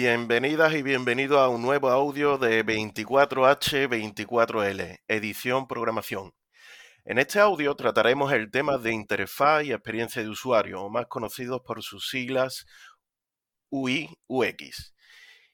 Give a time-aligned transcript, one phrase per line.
[0.00, 6.32] Bienvenidas y bienvenidos a un nuevo audio de 24H24L, edición programación.
[7.04, 11.82] En este audio trataremos el tema de interfaz y experiencia de usuario, más conocidos por
[11.82, 12.64] sus siglas
[13.70, 14.94] UI-UX.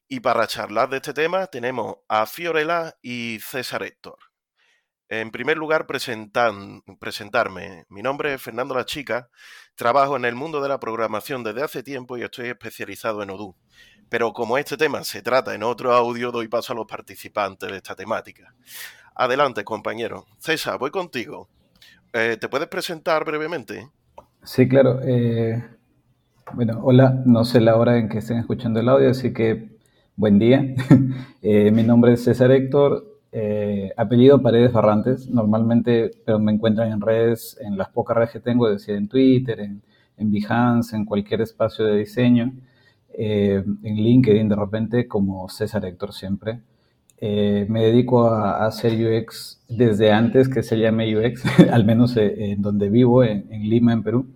[0.08, 4.18] Y para charlar de este tema tenemos a Fiorella y César Héctor.
[5.08, 6.82] En primer lugar, presentarme.
[7.88, 9.30] Mi nombre es Fernando La Chica,
[9.74, 13.56] trabajo en el mundo de la programación desde hace tiempo y estoy especializado en Odoo.
[14.14, 17.78] Pero como este tema se trata en otro audio, doy paso a los participantes de
[17.78, 18.54] esta temática.
[19.16, 20.26] Adelante, compañero.
[20.38, 21.48] César, voy contigo.
[22.12, 23.88] Eh, ¿Te puedes presentar brevemente?
[24.44, 25.00] Sí, claro.
[25.02, 25.60] Eh,
[26.52, 27.24] bueno, hola.
[27.26, 29.70] No sé la hora en que estén escuchando el audio, así que
[30.14, 30.64] buen día.
[31.42, 33.18] Eh, mi nombre es César Héctor.
[33.96, 35.28] apellido Paredes Barrantes.
[35.28, 39.58] Normalmente pero me encuentran en redes, en las pocas redes que tengo, decir, en Twitter,
[39.58, 39.82] en,
[40.18, 42.52] en Behance, en cualquier espacio de diseño.
[43.16, 46.60] En LinkedIn de repente como César Héctor siempre.
[47.26, 52.52] Eh, me dedico a, hacer UX desde antes que se llame UX, al menos eh,
[52.52, 54.26] en donde vivo, en, Lima, en Perú.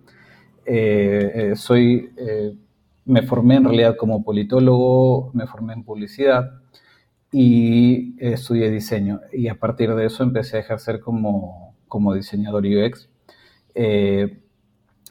[0.65, 2.09] Eh, soy,
[3.05, 6.51] me formé en realidad como politólogo, me formé en publicidad
[7.31, 9.21] y estudié diseño.
[9.33, 13.07] Y a partir de eso empecé a ejercer como, como diseñador UX.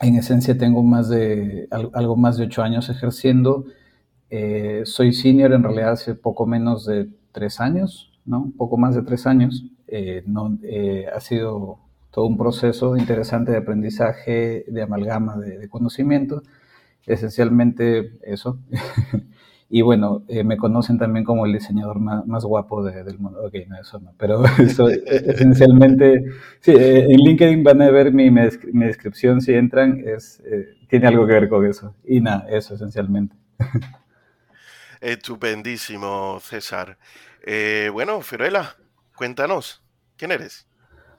[0.00, 3.66] En esencia tengo más de, algo más de ocho años ejerciendo.
[4.84, 8.40] soy senior en realidad hace poco menos de tres años, ¿no?
[8.40, 9.64] Un poco más de tres años.
[9.86, 11.78] Eh, no, eh, ha sido
[12.10, 16.42] todo un proceso interesante de aprendizaje, de amalgama de, conocimiento.
[17.06, 18.58] Esencialmente eso.
[19.70, 23.40] y bueno, eh, me conocen también como el diseñador más, guapo del mundo.
[23.44, 24.14] Ok, no, eso no.
[24.18, 26.24] Pero eso, esencialmente,
[26.60, 30.42] sí, en LinkedIn van a ver mi, mi descripción si entran, es,
[30.88, 31.94] tiene algo que ver con eso.
[32.04, 33.36] Y nada, eso esencialmente.
[35.00, 36.98] Estupendísimo, César.
[37.44, 38.76] Eh, bueno, Fiorella,
[39.16, 39.82] cuéntanos,
[40.16, 40.66] ¿quién eres?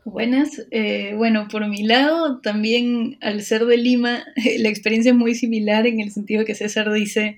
[0.04, 0.66] Buenas.
[0.72, 4.24] Eh, bueno, por mi lado, también al ser de Lima,
[4.59, 7.38] la experiencia es muy similar en el sentido que César dice,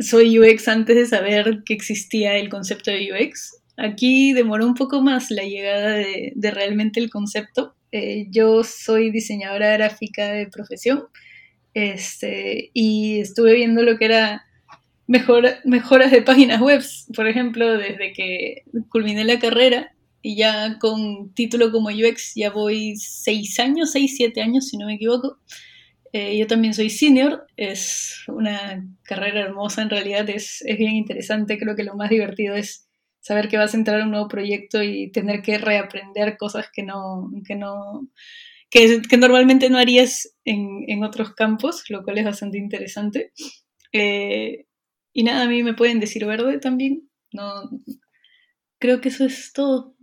[0.00, 3.56] soy UX antes de saber que existía el concepto de UX.
[3.76, 7.74] Aquí demoró un poco más la llegada de, realmente el concepto.
[7.92, 11.04] Eh, yo soy diseñadora gráfica de profesión
[11.74, 14.44] este, y estuve viendo lo que era
[15.06, 16.82] mejoras de páginas web,
[17.16, 22.94] por ejemplo, desde que culminé la carrera y ya con título como UX ya voy
[22.96, 25.38] seis años, seis, siete años, si no me equivoco.
[26.12, 31.58] Eh, yo también soy senior, es una carrera hermosa en realidad, es, es, bien interesante,
[31.58, 32.88] creo que lo más divertido es
[33.20, 36.82] saber que vas a entrar a un nuevo proyecto y tener que reaprender cosas que
[36.82, 38.08] no, que no,
[38.70, 43.32] que, normalmente no harías en, en, otros campos, lo cual es bastante interesante.
[43.92, 44.66] Eh,
[45.12, 47.08] y nada, a mí me pueden decir verde también.
[47.32, 47.70] No,
[48.78, 49.96] creo que eso es todo.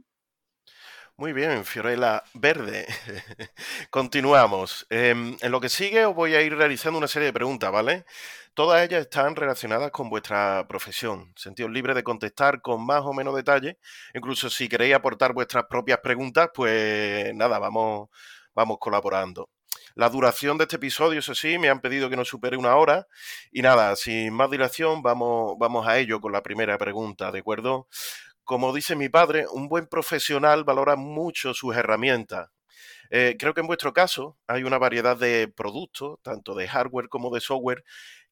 [1.20, 2.86] Muy bien, Fiorella Verde.
[3.90, 4.86] Continuamos.
[4.92, 8.06] Em, en lo que sigue os voy a ir realizando una serie de preguntas, ¿vale?
[8.54, 11.34] Todas ellas están relacionadas con vuestra profesión.
[11.36, 13.80] Sentidos libre de contestar con más o menos detalle.
[14.14, 18.10] Incluso si queréis aportar vuestras propias preguntas, pues nada, vamos,
[18.54, 19.50] vamos colaborando.
[19.96, 23.08] La duración de este episodio, eso sí, me han pedido que no supere una hora.
[23.52, 27.88] Y nada, sin más dilación, vamos, vamos a ello con la primera pregunta, ¿de acuerdo?
[28.48, 32.50] Como dice mi padre, un buen profesional valora mucho sus herramientas.
[33.10, 37.30] Eh, creo que en vuestro caso hay una variedad de productos, tanto de hardware como
[37.30, 37.84] de software,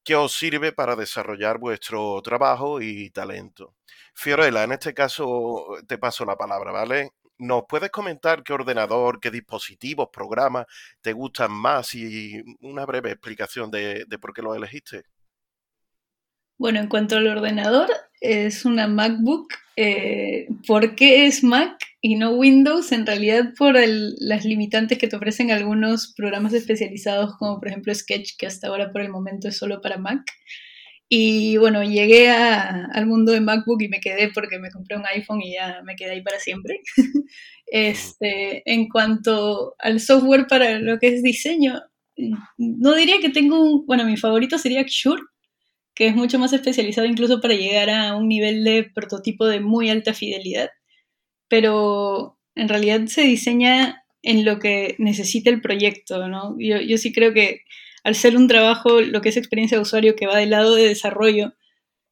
[0.02, 3.74] que os sirve para desarrollar vuestro trabajo y talento.
[4.14, 7.10] Fiorella, en este caso te paso la palabra, ¿vale?
[7.36, 10.64] ¿Nos puedes comentar qué ordenador, qué dispositivos, programas
[11.02, 15.04] te gustan más y una breve explicación de, por qué lo elegiste?
[16.58, 17.88] Bueno, en cuanto al ordenador,
[18.20, 19.52] es una MacBook.
[19.76, 22.92] Eh, ¿Por qué es Mac y no Windows?
[22.92, 28.36] En realidad por las limitantes que te ofrecen algunos programas especializados como por ejemplo Sketch,
[28.38, 30.22] que hasta ahora por el momento es solo para Mac.
[31.08, 35.40] Y bueno, llegué al mundo de MacBook y me quedé porque me compré un iPhone
[35.42, 36.80] y ya me quedé ahí para siempre.
[37.66, 41.80] este, en cuanto al software para lo que es diseño,
[42.56, 45.22] no diría que tengo un, bueno, mi favorito sería Xure,
[45.96, 49.90] que es mucho más especializado incluso para llegar a un nivel de prototipo de muy
[49.90, 50.70] alta fidelidad,
[51.48, 56.56] pero en realidad se diseña en lo que necesita el proyecto, ¿no?
[56.58, 57.62] Yo, yo sí creo que
[58.04, 60.86] al ser un trabajo, lo que es experiencia de usuario que va del lado de
[60.86, 61.54] desarrollo,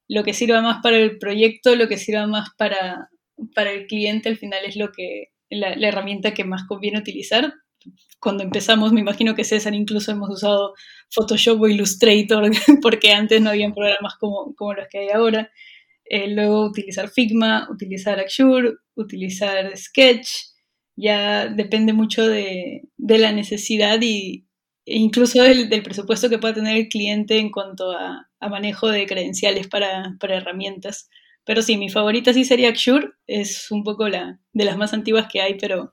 [0.08, 3.10] lo que sirva más para el proyecto, lo que sirva más para,
[3.54, 7.54] para el cliente, al final es lo que la, herramienta que más conviene utilizar.
[8.20, 10.74] Cuando empezamos, me imagino que César incluso hemos usado
[11.10, 12.50] Photoshop o Illustrator,
[12.82, 15.50] porque antes no habían programas como, como los que hay ahora.
[16.06, 20.28] Eh, luego utilizar Figma, utilizar Axure, utilizar Sketch,
[20.96, 24.46] ya depende mucho de, la necesidad y,
[24.86, 29.68] e incluso del, presupuesto que pueda tener el cliente en cuanto a, manejo de credenciales
[29.68, 31.08] para, herramientas.
[31.44, 35.26] Pero sí, mi favorita sí sería Axure, es un poco la de las más antiguas
[35.30, 35.92] que hay, pero,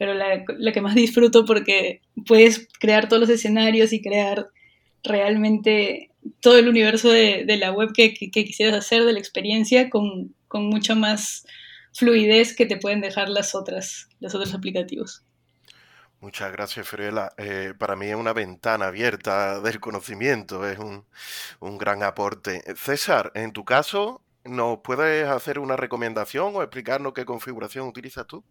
[0.00, 4.48] pero la, que más disfruto porque puedes crear todos los escenarios y crear
[5.04, 6.10] realmente
[6.40, 11.44] todo el universo de, la web que, quisieras hacer, de la experiencia, con, mucho más
[11.92, 15.22] fluidez que te pueden dejar las otras, los otros aplicativos.
[16.20, 17.32] Muchas gracias, Fiorella.
[17.36, 21.04] Eh, para mí es una ventana abierta del conocimiento, es un,
[21.76, 22.62] gran aporte.
[22.74, 28.42] César, en tu caso, ¿nos puedes hacer una recomendación o explicarnos qué configuración utilizas tú?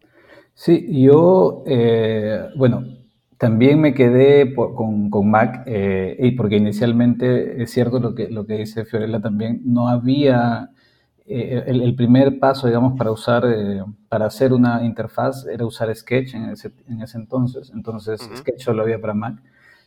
[0.60, 2.84] Sí, yo, eh, bueno,
[3.38, 8.56] también me quedé con, Mac, eh, y porque inicialmente es cierto lo que, lo que
[8.58, 10.72] dice Fiorella también, no había
[11.26, 16.34] eh, el, primer paso, digamos, para usar, eh, para hacer una interfaz era usar Sketch
[16.34, 17.72] en ese, en ese entonces.
[17.74, 19.42] Entonces, Sketch solo había para Mac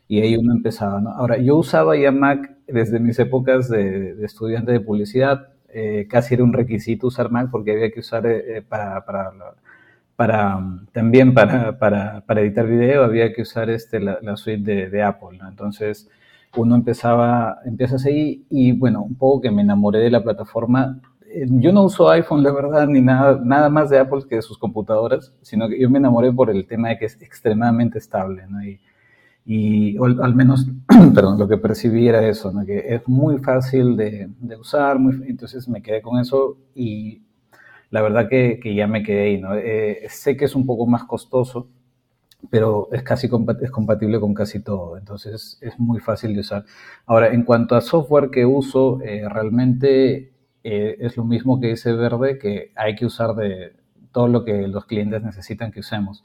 [0.08, 1.10] y ahí uno empezaba, ¿no?
[1.10, 5.48] Ahora, yo usaba ya Mac desde mis épocas de, estudiante de publicidad.
[5.68, 8.22] Eh, casi era un requisito usar Mac porque había que usar
[8.68, 9.32] para, para,
[10.22, 10.60] para,
[10.92, 15.36] también para, para, para, editar video, había que usar este, la, suite de, de Apple,
[15.36, 15.48] ¿no?
[15.48, 16.08] Entonces,
[16.56, 21.46] uno empezaba, empiezas ahí y bueno, un poco que me enamoré de la plataforma eh,
[21.48, 24.58] yo no uso iPhone, la verdad, ni nada, nada más de Apple que de sus
[24.58, 28.62] computadoras, sino que yo me enamoré por el tema de que es extremadamente estable, ¿no?
[28.62, 28.78] Y,
[29.44, 30.68] y al menos,
[31.16, 32.64] perdón, lo que percibí era eso, ¿no?
[32.64, 37.22] Que es muy fácil de, de usar, muy, entonces me quedé con eso y
[37.92, 39.54] la verdad que, ya me quedé ahí, ¿no?
[39.54, 41.68] Eh, sé que es un poco más costoso,
[42.50, 43.28] pero es casi
[43.62, 46.64] es compatible con casi todo, entonces es muy fácil de usar.
[47.06, 50.32] Ahora, en cuanto a software que uso, eh, realmente
[50.64, 53.74] eh, es lo mismo que dice Verde, que hay que usar de
[54.10, 56.24] todo lo que los clientes necesitan que usemos.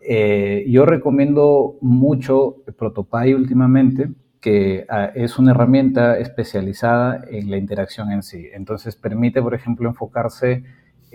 [0.00, 4.10] Eh, yo recomiendo mucho Protopy últimamente,
[4.40, 8.48] que ah, es una herramienta especializada en la interacción en sí.
[8.52, 10.64] Entonces permite, por ejemplo, enfocarse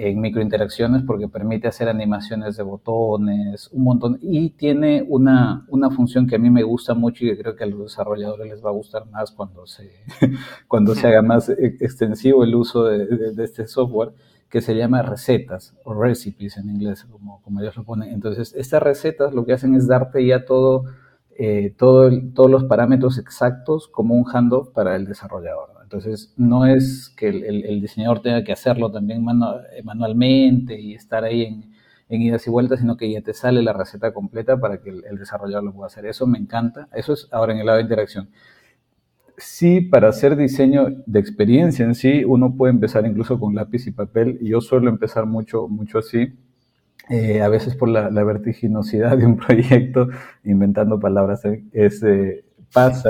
[0.03, 6.25] en microinteracciones porque permite hacer animaciones de botones, un montón, y tiene una, una, función
[6.25, 8.69] que a mí me gusta mucho y que creo que a los desarrolladores les va
[8.69, 9.91] a gustar más cuando se,
[10.67, 14.13] cuando se haga más e, extensivo el uso de, este software,
[14.49, 18.09] que se llama recetas o recipes en inglés, como, como ellos lo ponen.
[18.09, 20.85] Entonces, estas recetas lo que hacen es darte ya todo,
[21.37, 25.80] eh, todo todos los parámetros exactos como un handoff para el desarrollador.
[25.91, 32.21] Entonces, no es que el, diseñador tenga que hacerlo también manualmente y estar ahí en,
[32.21, 35.65] idas y vueltas, sino que ya te sale la receta completa para que el, desarrollador
[35.65, 36.05] lo pueda hacer.
[36.05, 36.87] Eso me encanta.
[36.93, 38.29] Eso es ahora en el lado de interacción.
[39.37, 43.91] Sí, para hacer diseño de experiencia en sí, uno puede empezar incluso con lápiz y
[43.91, 44.39] papel.
[44.41, 46.33] Yo suelo empezar mucho, mucho así.
[47.09, 50.07] Eh, a veces por la, vertiginosidad de un proyecto,
[50.45, 53.09] inventando palabras, eh, es, eh, pasa,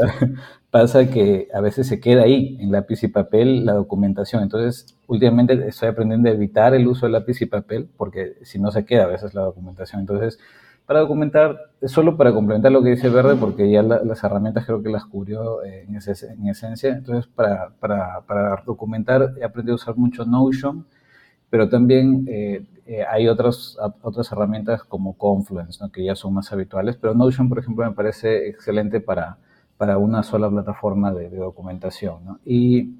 [0.71, 4.41] pasa que a veces se queda ahí, en lápiz y papel, la documentación.
[4.41, 8.71] Entonces, últimamente estoy aprendiendo a evitar el uso de lápiz y papel, porque si no
[8.71, 9.99] se queda a veces la documentación.
[10.01, 10.39] Entonces,
[10.85, 14.89] para documentar, solo para complementar lo que dice Verde, porque ya las herramientas creo que
[14.89, 16.89] las cubrió eh, en, en, esencia.
[16.91, 20.85] Entonces, para, para, para, documentar, he aprendido a usar mucho Notion,
[21.49, 25.91] pero también eh, eh, hay otras, otras herramientas como Confluence, ¿no?
[25.91, 26.95] que ya son más habituales.
[26.95, 29.37] Pero Notion, por ejemplo, me parece excelente para
[29.81, 32.23] para una sola plataforma de, documentación.
[32.23, 32.39] ¿no?
[32.45, 32.97] Y,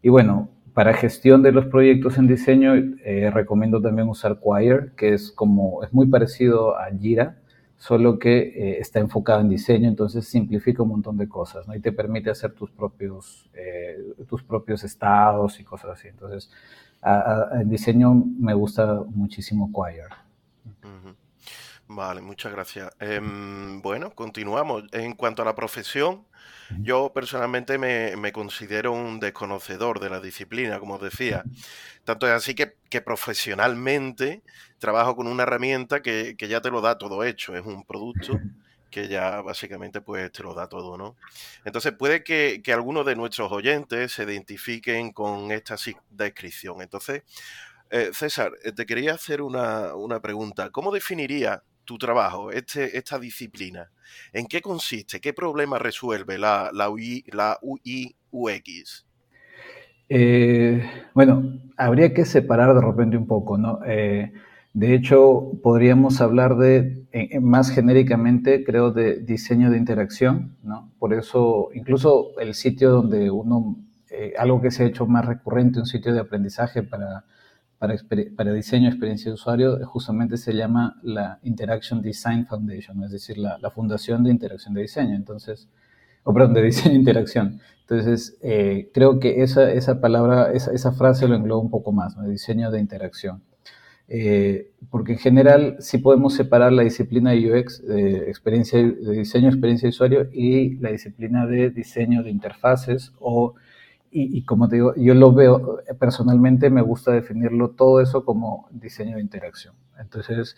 [0.00, 5.12] y, bueno, para gestión de los proyectos en diseño, eh, recomiendo también usar Quire, que
[5.12, 7.38] es como, es muy parecido a Jira,
[7.78, 11.74] solo que eh, está enfocado en diseño, entonces simplifica un montón de cosas, ¿no?
[11.74, 16.06] Y te permite hacer tus propios, eh, tus propios estados y cosas así.
[16.06, 16.48] Entonces,
[17.60, 20.14] en diseño me gusta muchísimo Quire.
[21.92, 22.88] Vale, muchas gracias.
[23.00, 24.84] Em, bueno, continuamos.
[24.92, 26.24] En cuanto a la profesión,
[26.82, 31.42] yo personalmente me, considero un desconocedor de la disciplina, como os decía.
[32.04, 34.42] Tanto es así que, profesionalmente
[34.78, 37.56] trabajo con una herramienta que, ya te lo da todo hecho.
[37.56, 38.38] Es un producto
[38.88, 41.16] que ya básicamente pues te lo da todo, ¿no?
[41.64, 45.74] Entonces puede que, algunos de nuestros oyentes se identifiquen con esta
[46.10, 46.82] descripción.
[46.82, 47.24] Entonces,
[47.90, 50.70] eh, César, eh, te quería hacer una, una pregunta.
[50.70, 53.90] ¿Cómo definiría tu trabajo, este, esta disciplina?
[54.32, 55.20] ¿En qué consiste?
[55.20, 57.24] ¿Qué problema resuelve la, la, UI,
[58.30, 59.04] UX?
[60.08, 63.80] Eh, bueno, habría que separar de repente un poco, ¿no?
[63.84, 64.32] Eh,
[64.72, 67.06] De hecho, podríamos hablar de,
[67.40, 70.92] más genéricamente, creo, de diseño de interacción, ¿no?
[71.00, 73.76] Por eso, incluso el sitio donde uno,
[74.10, 77.24] eh, algo que se ha hecho más recurrente, un sitio de aprendizaje para,
[77.80, 83.70] para, diseño experiencia de usuario, justamente se llama la Interaction Design Foundation, es decir, la,
[83.70, 85.16] Fundación de Interacción de Diseño.
[85.16, 85.66] Entonces,
[86.22, 87.58] o perdón, de diseño e interacción.
[87.80, 92.28] Entonces, eh, creo que esa, esa palabra, esa, frase lo engloba un poco más, ¿no?
[92.28, 93.42] diseño de interacción.
[94.08, 99.48] Eh, porque en general sí podemos separar la disciplina de UX, de, experiencia, de diseño,
[99.48, 103.54] experiencia de usuario, y la disciplina de diseño de interfaces o
[104.12, 109.16] y, como te digo, yo lo veo personalmente, me gusta definirlo todo eso como diseño
[109.16, 109.74] de interacción.
[110.00, 110.56] Entonces,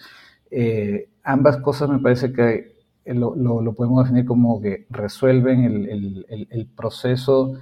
[0.50, 2.72] eh, ambas cosas me parece que
[3.04, 7.54] lo, lo, podemos definir como que resuelven el, el, proceso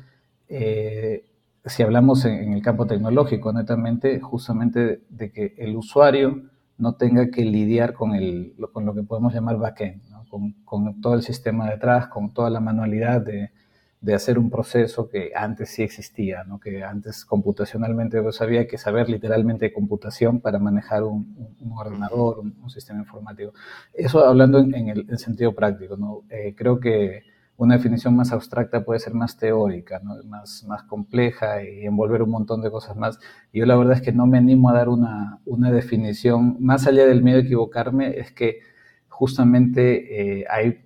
[0.49, 1.25] eh,
[1.65, 6.43] si hablamos en, el campo tecnológico, netamente, justamente de, que el usuario
[6.79, 11.15] no tenga que lidiar con, el, con lo que podemos llamar backend, con, con, todo
[11.15, 13.51] el sistema detrás, con toda la manualidad de,
[14.01, 16.59] de hacer un proceso que antes sí existía, ¿no?
[16.59, 22.71] que antes computacionalmente pues, había que saber literalmente computación para manejar un, un ordenador, un,
[22.71, 23.53] sistema informático.
[23.93, 26.23] Eso hablando en, el sentido práctico, ¿no?
[26.31, 27.25] Eh, creo que
[27.61, 32.63] una definición más abstracta puede ser más teórica, más, más compleja y envolver un montón
[32.63, 33.19] de cosas más.
[33.53, 37.05] yo la verdad es que no me animo a dar una, una definición, más allá
[37.05, 38.61] del miedo a equivocarme, es que
[39.09, 40.81] justamente eh, hay,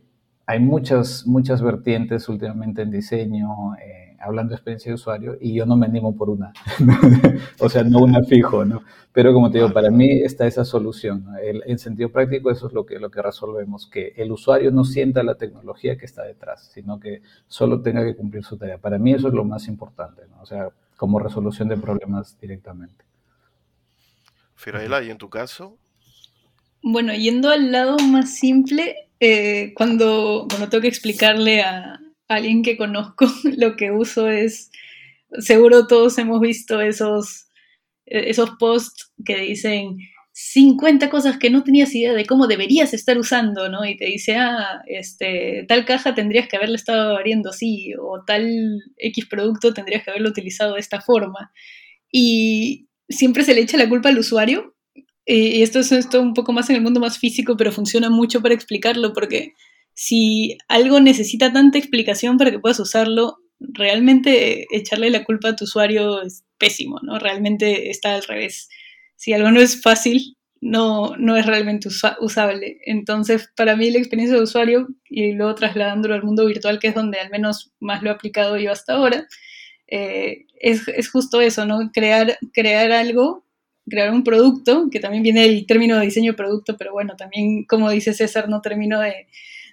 [0.47, 3.75] hay muchas, muchas vertientes últimamente en diseño.
[3.77, 6.53] Eh, hablando de experiencia de usuario, y yo no me animo por una,
[7.61, 8.83] o sea, no una fijo, ¿no?
[9.13, 11.27] Pero como te digo, para mí está esa solución.
[11.43, 15.23] en sentido práctico, eso es lo que, lo que resolvemos, que el usuario no sienta
[15.23, 18.79] la tecnología que está detrás, sino que solo tenga que cumplir su tarea.
[18.79, 20.43] Para mí eso es lo más importante, ¿no?
[20.43, 23.05] O sea, como resolución de problemas directamente.
[24.55, 25.79] Firaela, ¿y en tu caso?
[26.87, 31.99] Bueno, yendo al lado más simple, eh, cuando, cuando tengo que explicarle a,
[32.29, 33.25] alguien que conozco,
[33.57, 34.71] lo que uso es,
[35.39, 37.49] seguro todos hemos visto esos,
[38.05, 39.97] esos posts que dicen
[40.33, 43.87] 50 cosas que no tenías idea de cómo deberías estar usando, ¿no?
[43.87, 48.47] Y te dice, ah, este, tal caja tendrías que haberla estado abriendo así, o tal
[48.99, 51.51] X producto tendrías que haberlo utilizado de esta forma.
[52.13, 54.74] Y siempre se le echa la culpa al usuario.
[55.27, 58.43] Y esto es esto un poco más en el mundo más físico, pero funciona mucho
[58.43, 59.55] para explicarlo, porque
[59.95, 65.65] si algo necesita tanta explicación para que puedas usarlo, realmente echarle la culpa a tu
[65.65, 67.19] usuario es pésimo, ¿no?
[67.19, 68.69] Realmente está al revés.
[69.17, 71.89] Si algo no es fácil, no, no es realmente
[72.21, 72.79] usable.
[72.87, 76.95] Entonces, para mí la experiencia de usuario, y luego trasladándolo al mundo virtual, que es
[76.95, 79.27] donde al menos más lo he aplicado yo hasta ahora,
[79.87, 81.91] eh, es, es, justo eso, ¿no?
[81.93, 83.44] Crear, crear algo,
[83.89, 87.65] crear un producto, que también viene el término de diseño de producto, pero bueno, también,
[87.65, 89.27] como dice César, no termino de,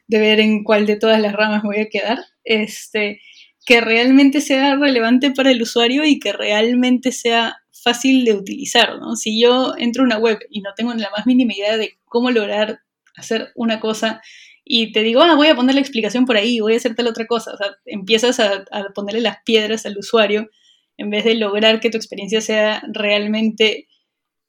[0.08, 3.22] de ver en cuál de todas las ramas voy a quedar, este,
[3.66, 9.16] que realmente sea relevante para el usuario y que realmente sea fácil de utilizar, ¿no?
[9.16, 12.32] Si yo entro a una web y no tengo la más mínima idea de cómo
[12.32, 12.82] lograr
[13.16, 14.22] hacer una cosa
[14.64, 17.08] y te digo, ah, voy a poner la explicación por ahí, voy a hacer tal
[17.08, 20.50] otra cosa, o sea, empiezas a ponerle las piedras al usuario
[20.98, 23.88] en vez de lograr que tu experiencia sea realmente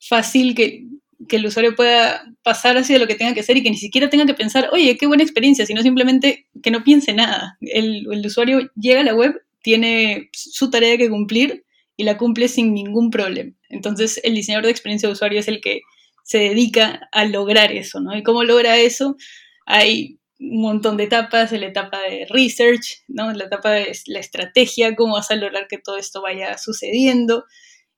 [0.08, 0.86] fácil, que
[1.28, 4.10] que el usuario pueda pasar hacia lo que tenga que hacer y que ni siquiera
[4.10, 7.56] tenga que pensar, oye, qué buena experiencia, sino simplemente que no piense nada.
[7.60, 11.64] El, usuario llega a la web, tiene su tarea que cumplir
[11.96, 13.52] y la cumple sin ningún problema.
[13.68, 15.80] Entonces, el diseñador de experiencia de usuario es el que
[16.24, 18.16] se dedica a lograr eso, ¿no?
[18.16, 19.16] ¿Y cómo logra eso?
[19.66, 23.32] Hay un montón de etapas, la etapa de research, ¿no?
[23.32, 27.44] La etapa de la estrategia, cómo vas a lograr que todo esto vaya sucediendo,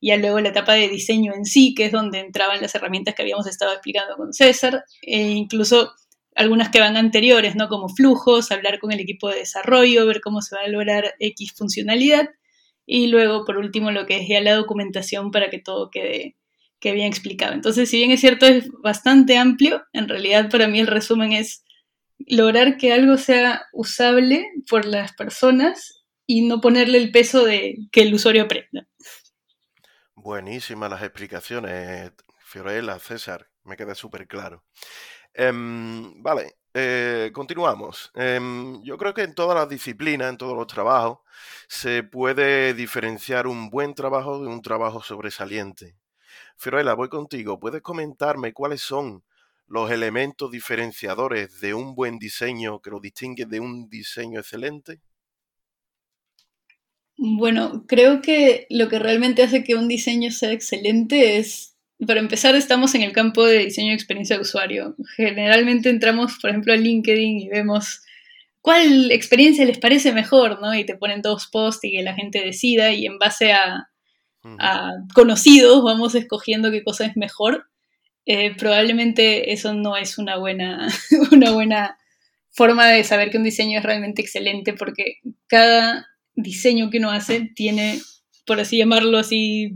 [0.04, 3.22] y luego la etapa de diseño en sí, que es donde entraban las herramientas que
[3.22, 5.94] habíamos estado explicando con César, e incluso
[6.34, 7.68] algunas que van anteriores, ¿no?
[7.68, 11.54] Como flujos, hablar con el equipo de desarrollo, ver cómo se va a lograr X
[11.56, 12.28] funcionalidad,
[12.84, 16.36] y luego, por último, lo que es ya la documentación para que todo quede,
[16.80, 17.54] quede bien explicado.
[17.54, 21.64] Entonces, si bien es cierto, es bastante amplio, en realidad para mí el resumen es
[22.18, 28.02] lograr que algo sea usable por las personas y no ponerle el peso de que
[28.02, 28.86] el usuario aprenda.
[30.24, 34.64] Buenísimas las explicaciones, Fiorella, César, me queda súper claro.
[35.34, 38.10] Em, vale, eh, continuamos.
[38.14, 41.18] Em, yo creo que en todas las disciplinas, en todos los trabajos,
[41.68, 45.98] se puede diferenciar un buen trabajo de un trabajo sobresaliente.
[46.56, 47.60] Fiorella, voy contigo.
[47.60, 49.24] ¿Puedes comentarme cuáles son
[49.66, 55.02] los elementos diferenciadores de un buen diseño que lo distingue de un diseño excelente?
[57.16, 61.74] Bueno, creo que lo que realmente hace que un diseño sea excelente es
[62.06, 64.96] para empezar, estamos en el campo de diseño de experiencia de usuario.
[65.16, 68.02] Generalmente entramos, por ejemplo, a LinkedIn y vemos
[68.60, 70.74] cuál experiencia les parece mejor, ¿no?
[70.74, 73.88] Y te ponen dos posts y que la gente decida y en base a,
[75.14, 77.70] conocidos vamos escogiendo qué cosa es mejor.
[78.26, 80.88] Eh, probablemente eso no es una buena,
[81.32, 81.98] una buena
[82.50, 87.50] forma de saber que un diseño es realmente excelente porque cada diseño que uno hace
[87.54, 88.00] tiene,
[88.46, 89.72] por así llamarlo así,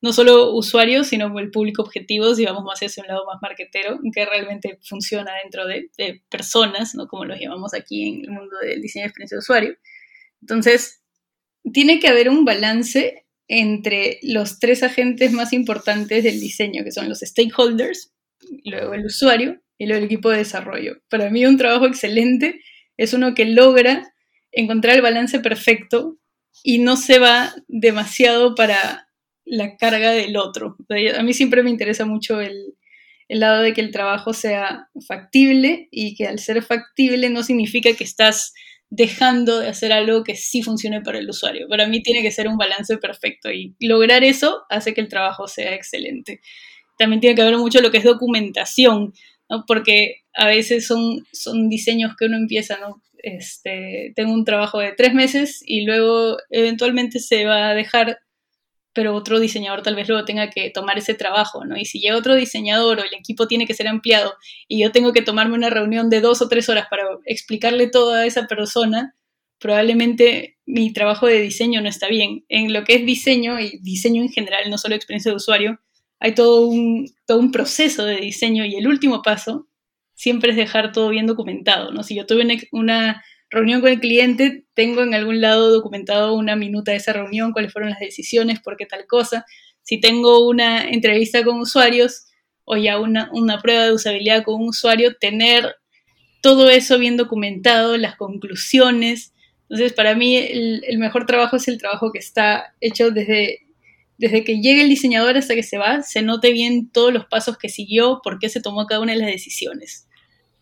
[0.00, 3.98] no solo usuarios, sino el público objetivo, si vamos más hacia un lado más marketero,
[4.12, 5.90] que realmente funciona dentro de,
[6.28, 7.06] personas, ¿no?
[7.06, 9.76] como los llamamos aquí en el mundo del diseño de experiencia de usuario.
[10.42, 11.02] Entonces,
[11.72, 17.08] tiene que haber un balance entre los tres agentes más importantes del diseño, que son
[17.08, 18.12] los stakeholders,
[18.64, 20.98] luego el usuario y luego el equipo de desarrollo.
[21.08, 22.60] Para mí un trabajo excelente
[22.96, 24.13] es uno que logra
[24.54, 26.18] encontrar el balance perfecto
[26.62, 29.08] y no se va demasiado para
[29.44, 30.76] la carga del otro.
[31.16, 32.74] A mí siempre me interesa mucho el,
[33.28, 38.04] lado de que el trabajo sea factible y que al ser factible no significa que
[38.04, 38.52] estás
[38.90, 41.66] dejando de hacer algo que sí funcione para el usuario.
[41.68, 45.48] Para mí tiene que ser un balance perfecto y lograr eso hace que el trabajo
[45.48, 46.40] sea excelente.
[46.96, 49.12] También tiene que haber mucho lo que es documentación,
[49.66, 53.02] porque a veces son, son diseños que uno empieza, ¿no?
[53.24, 58.18] Este, tengo un trabajo de tres meses y luego eventualmente se va a dejar
[58.94, 61.76] pero otro diseñador tal vez luego tenga que tomar ese trabajo, ¿no?
[61.76, 64.34] Y si llega otro diseñador o el equipo tiene que ser ampliado
[64.68, 68.14] y yo tengo que tomarme una reunión de dos o tres horas para explicarle todo
[68.14, 69.16] a esa persona,
[69.58, 72.44] probablemente mi trabajo de diseño no está bien.
[72.48, 75.80] En lo que es diseño y diseño en general, no solo experiencia de usuario,
[76.20, 79.66] hay todo un, todo un proceso de diseño y el último paso
[80.14, 82.02] siempre es dejar todo bien documentado, ¿no?
[82.02, 86.90] Si yo tuve una reunión con el cliente, tengo en algún lado documentado una minuta
[86.90, 89.44] de esa reunión, cuáles fueron las decisiones, por qué tal cosa.
[89.82, 92.26] Si tengo una entrevista con usuarios
[92.64, 93.30] o ya una,
[93.62, 95.76] prueba de usabilidad con un usuario, tener
[96.42, 99.34] todo eso bien documentado, las conclusiones.
[99.62, 103.63] Entonces, para mí el, mejor trabajo es el trabajo que está hecho desde,
[104.18, 107.58] desde que llega el diseñador hasta que se va, se note bien todos los pasos
[107.58, 110.08] que siguió, por qué se tomó cada una de las decisiones.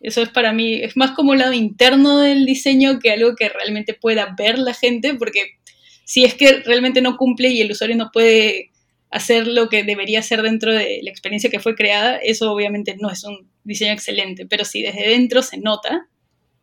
[0.00, 3.48] Eso es para mí, es más como un lado interno del diseño que algo que
[3.48, 5.58] realmente pueda ver la gente, porque
[6.04, 8.70] si es que realmente no cumple y el usuario no puede
[9.10, 13.10] hacer lo que debería hacer dentro de la experiencia que fue creada, eso obviamente no
[13.10, 16.08] es un diseño excelente, pero si desde dentro se nota,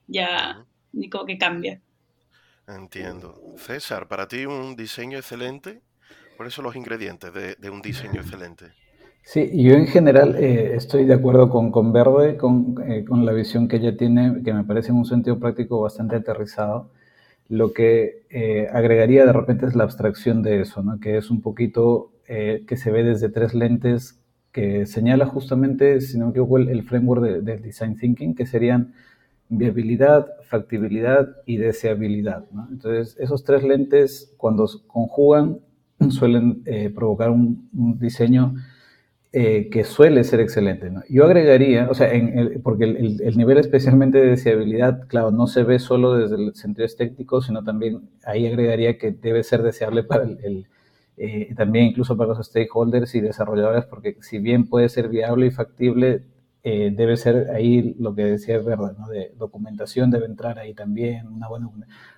[0.07, 0.65] ya
[1.11, 1.81] como que cambia.
[2.67, 3.55] Entiendo.
[3.57, 5.81] César, para ti un diseño excelente,
[6.39, 8.67] ¿cuáles son los ingredientes de un diseño excelente?
[9.23, 13.33] Sí, yo en general eh, estoy de acuerdo con, con Verde, con, eh, con, la
[13.33, 16.91] visión que ella tiene, que me parece en un sentido práctico bastante aterrizado.
[17.49, 20.97] Lo que eh, agregaría de repente es la abstracción de eso, ¿no?
[21.01, 24.21] que es un poquito que se ve desde tres lentes
[24.53, 28.93] que señala justamente, si no me equivoco, el, framework del de Design Thinking, que serían
[29.49, 32.45] viabilidad, factibilidad y deseabilidad.
[32.51, 32.67] ¿no?
[32.71, 35.59] Entonces, esos tres lentes, cuando conjugan,
[36.09, 36.63] suelen
[36.95, 38.55] provocar un, diseño
[39.31, 40.91] eh, que suele ser excelente.
[41.07, 42.09] Yo agregaría, o sea,
[42.63, 47.39] porque el, nivel especialmente de deseabilidad, claro, no se ve solo desde el sentido estético,
[47.41, 50.65] sino también ahí agregaría que debe ser deseable para el,
[51.21, 55.51] eh, también incluso para los stakeholders y desarrolladores, porque si bien puede ser viable y
[55.51, 56.23] factible,
[56.63, 59.07] eh, debe ser ahí lo que decía es verdad, ¿no?
[59.07, 61.69] de documentación debe entrar ahí también, una buena...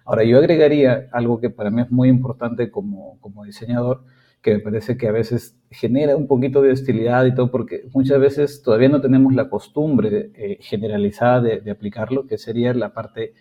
[0.04, 4.04] Ahora, yo agregaría algo que para mí es muy importante como, como diseñador,
[4.42, 8.20] que me parece que a veces genera un poquito de hostilidad y todo, porque muchas
[8.20, 13.34] veces todavía no tenemos la costumbre eh, generalizada de, aplicarlo, que sería la parte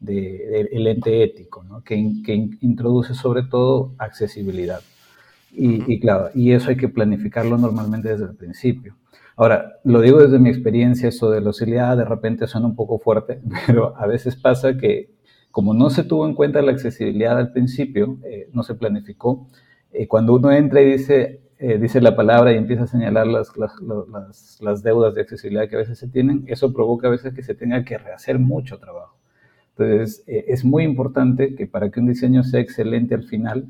[0.00, 1.82] del ente ético, ¿no?
[1.82, 4.80] que, introduce sobre todo accesibilidad.
[5.58, 8.94] Y, claro, y eso hay que planificarlo normalmente desde el principio.
[9.36, 12.98] Ahora, lo digo desde mi experiencia, eso de la hostilidad de repente suena un poco
[12.98, 15.14] fuerte, pero a veces pasa que
[15.50, 19.46] como no se tuvo en cuenta la accesibilidad al principio, eh, no se planificó,
[19.92, 23.56] eh, cuando uno entra y dice, eh, dice la palabra y empieza a señalar las,
[23.56, 23.72] las,
[24.60, 27.54] las, deudas de accesibilidad que a veces se tienen, eso provoca a veces que se
[27.54, 29.16] tenga que rehacer mucho trabajo.
[29.70, 33.66] Entonces, eh, es muy importante que para que un diseño sea excelente al final,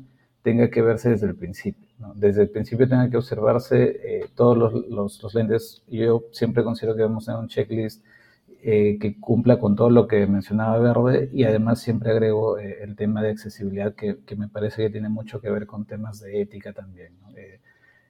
[0.47, 1.85] tenga que verse desde el principio.
[2.15, 5.83] Desde el principio tenga que observarse todos los, los, los, lentes.
[5.89, 8.01] Yo siempre considero que debemos tener un checklist
[8.63, 12.95] eh, que cumpla con todo lo que mencionaba Verde y además siempre agrego eh, el
[12.95, 16.71] tema de accesibilidad que, me parece que tiene mucho que ver con temas de ética
[16.71, 17.11] también.
[17.35, 17.59] Eh,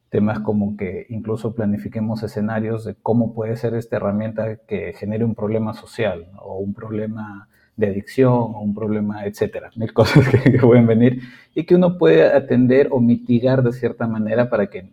[0.10, 5.34] temas como que incluso planifiquemos escenarios de cómo puede ser esta herramienta que genere un
[5.34, 10.88] problema social o un problema de adicción o un problema, etcétera, mil cosas que, pueden
[10.88, 11.22] venir
[11.56, 14.90] y que uno puede atender o mitigar de cierta manera para que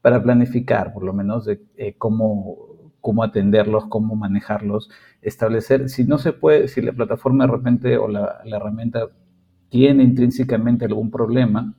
[0.00, 2.56] para planificar, por lo menos, de eh, cómo,
[3.00, 4.88] cómo atenderlos, cómo manejarlos,
[5.20, 9.08] establecer, si no se puede, si la plataforma de repente o la, herramienta
[9.68, 11.74] tiene intrínsecamente algún problema,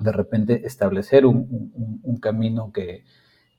[0.00, 3.04] de repente establecer un camino que,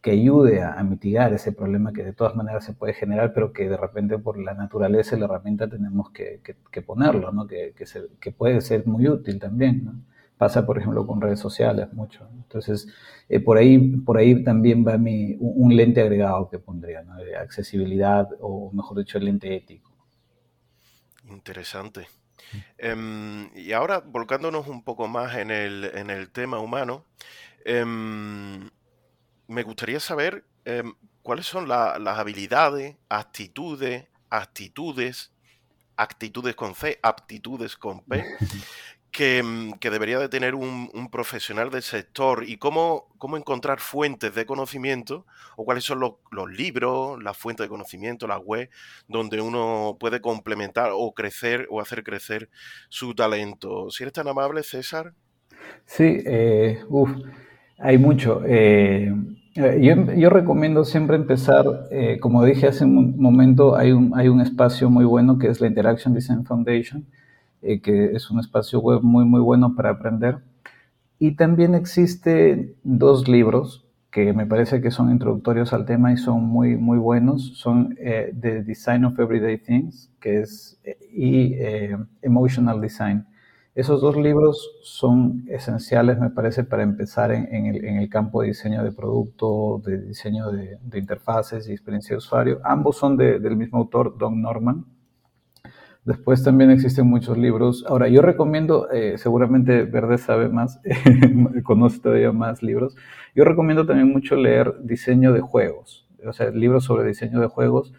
[0.04, 3.70] que ayude a, mitigar ese problema que de todas maneras se puede generar, pero que
[3.70, 6.42] de repente por la naturaleza de la herramienta tenemos que,
[6.86, 7.48] ponerlo, ¿no?
[7.48, 7.74] que,
[8.20, 10.04] que, puede ser muy útil también.
[10.38, 12.28] Pasa, por ejemplo, con redes sociales mucho.
[12.34, 12.90] Entonces,
[13.30, 17.14] eh, por, ahí, por ahí también va mi, un, lente agregado que pondría, ¿no?
[17.40, 19.90] accesibilidad o, mejor dicho, el lente ético.
[21.30, 22.08] Interesante.
[22.78, 27.06] Em, y ahora, volcándonos un poco más en el, en el tema humano,
[27.64, 28.70] em,
[29.48, 35.32] me gustaría saber em, cuáles son las habilidades, actitudes, actitudes,
[35.96, 38.24] actitudes con C, aptitudes con P,
[39.20, 44.46] em, que, debería de tener un, profesional del sector y cómo, cómo, encontrar fuentes de
[44.46, 45.26] conocimiento
[45.56, 48.70] o cuáles son los, los, libros, las fuentes de conocimiento, las web,
[49.08, 52.50] donde uno puede complementar o crecer o hacer crecer
[52.90, 53.92] su talento.
[53.92, 55.14] Si eres tan amable, César.
[55.86, 57.12] Sí, eh, uff
[57.84, 58.42] hay mucho.
[58.46, 59.14] Eh,
[59.54, 64.90] yo, recomiendo siempre empezar, eh, como dije hace un momento, hay un, hay un espacio
[64.90, 67.06] muy bueno que es la Interaction Design Foundation,
[67.62, 70.40] eh, que es un espacio web muy, muy bueno para aprender.
[71.20, 76.44] Y también existen dos libros que me parece que son introductorios al tema y son
[76.44, 77.58] muy, muy buenos.
[77.58, 80.80] Son The Design of Everyday Things, que es,
[81.12, 81.56] y
[82.22, 83.26] Emotional Design.
[83.76, 88.92] Esos dos libros son esenciales, me parece, para empezar en, el, campo de diseño de
[88.92, 92.62] producto, de diseño de, interfaces y experiencia de usuario.
[92.64, 94.86] Ambos son del mismo autor, Don Norman.
[96.06, 97.84] Después también existen muchos libros.
[97.88, 100.80] Ahora, yo recomiendo, eh, seguramente Verde sabe más,
[101.64, 102.96] conoce todavía más libros.
[103.34, 107.92] Yo recomiendo también mucho leer diseño de juegos, o sea, libros sobre diseño de juegos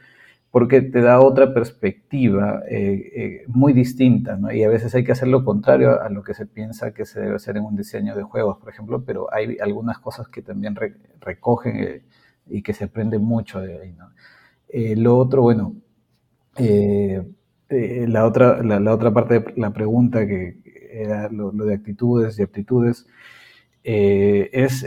[0.55, 4.53] porque te da otra perspectiva eh, eh, muy distinta, ¿no?
[4.53, 7.21] Y a veces hay que hacer lo contrario a lo que se piensa que se
[7.21, 10.77] debe hacer en un diseño de juegos, por ejemplo, pero hay algunas cosas que también
[11.21, 12.03] recogen eh,
[12.47, 15.75] y que se aprende mucho de ahí, lo otro, bueno,
[16.57, 23.09] la, otra, la, otra parte de la pregunta que era lo de actitudes y aptitudes,
[23.83, 24.87] es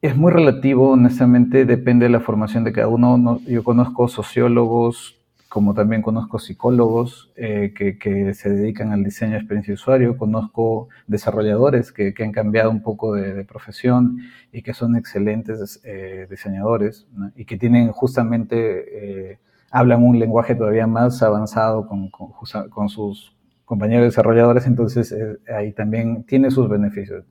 [0.00, 3.40] es muy relativo, honestamente, depende de la formación de cada uno.
[3.46, 5.16] yo conozco sociólogos,
[5.48, 10.88] como también conozco psicólogos eh, que, se dedican al diseño de experiencia de usuario, conozco
[11.06, 14.18] desarrolladores que, han cambiado un poco de, profesión
[14.52, 19.38] y que son excelentes eh, diseñadores y que tienen justamente, eh,
[19.70, 23.34] hablan un lenguaje todavía más avanzado con, con sus
[23.64, 25.14] compañeros desarrolladores, entonces
[25.54, 27.24] ahí también tiene sus beneficios.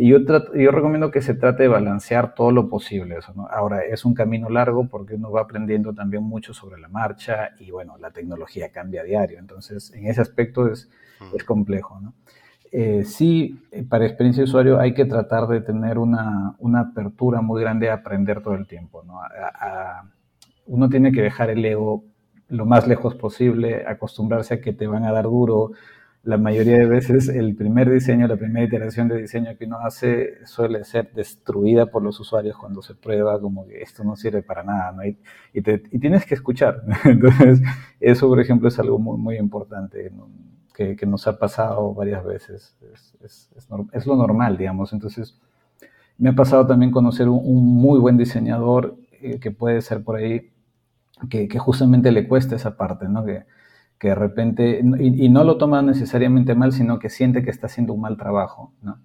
[0.00, 0.18] Y yo,
[0.54, 3.16] yo recomiendo que se trate de balancear todo lo posible.
[3.18, 7.50] Eso, Ahora, es un camino largo porque uno va aprendiendo también mucho sobre la marcha
[7.58, 9.40] y bueno, la tecnología cambia a diario.
[9.40, 10.88] Entonces, en ese aspecto es,
[11.34, 11.98] es complejo.
[12.00, 12.14] ¿no?
[12.70, 17.40] Eh, sí, eh, para experiencia de usuario hay que tratar de tener una, una apertura
[17.40, 19.02] muy grande a aprender todo el tiempo.
[19.02, 19.20] ¿no?
[20.66, 22.04] uno tiene que dejar el ego
[22.46, 25.72] lo más lejos posible, acostumbrarse a que te van a dar duro,
[26.24, 30.44] la mayoría de veces el primer diseño, la primera iteración de diseño que uno hace
[30.44, 34.62] suele ser destruida por los usuarios cuando se prueba como que esto no sirve para
[34.62, 35.04] nada, ¿no?
[35.04, 35.16] y,
[35.62, 36.82] tienes que escuchar.
[37.04, 37.60] Entonces,
[38.00, 40.12] eso, por ejemplo, es algo muy, importante
[40.74, 42.76] que, nos ha pasado varias veces.
[43.22, 43.48] Es,
[43.92, 44.92] es, lo normal, digamos.
[44.92, 45.40] Entonces,
[46.18, 50.50] me ha pasado también conocer un, muy buen diseñador eh, que puede ser por ahí,
[51.30, 53.24] que, que justamente le cuesta esa parte, ¿no?
[53.24, 53.44] Que,
[53.98, 57.92] que de repente, y, no lo toma necesariamente mal, sino que siente que está haciendo
[57.94, 59.00] un mal trabajo, ¿no?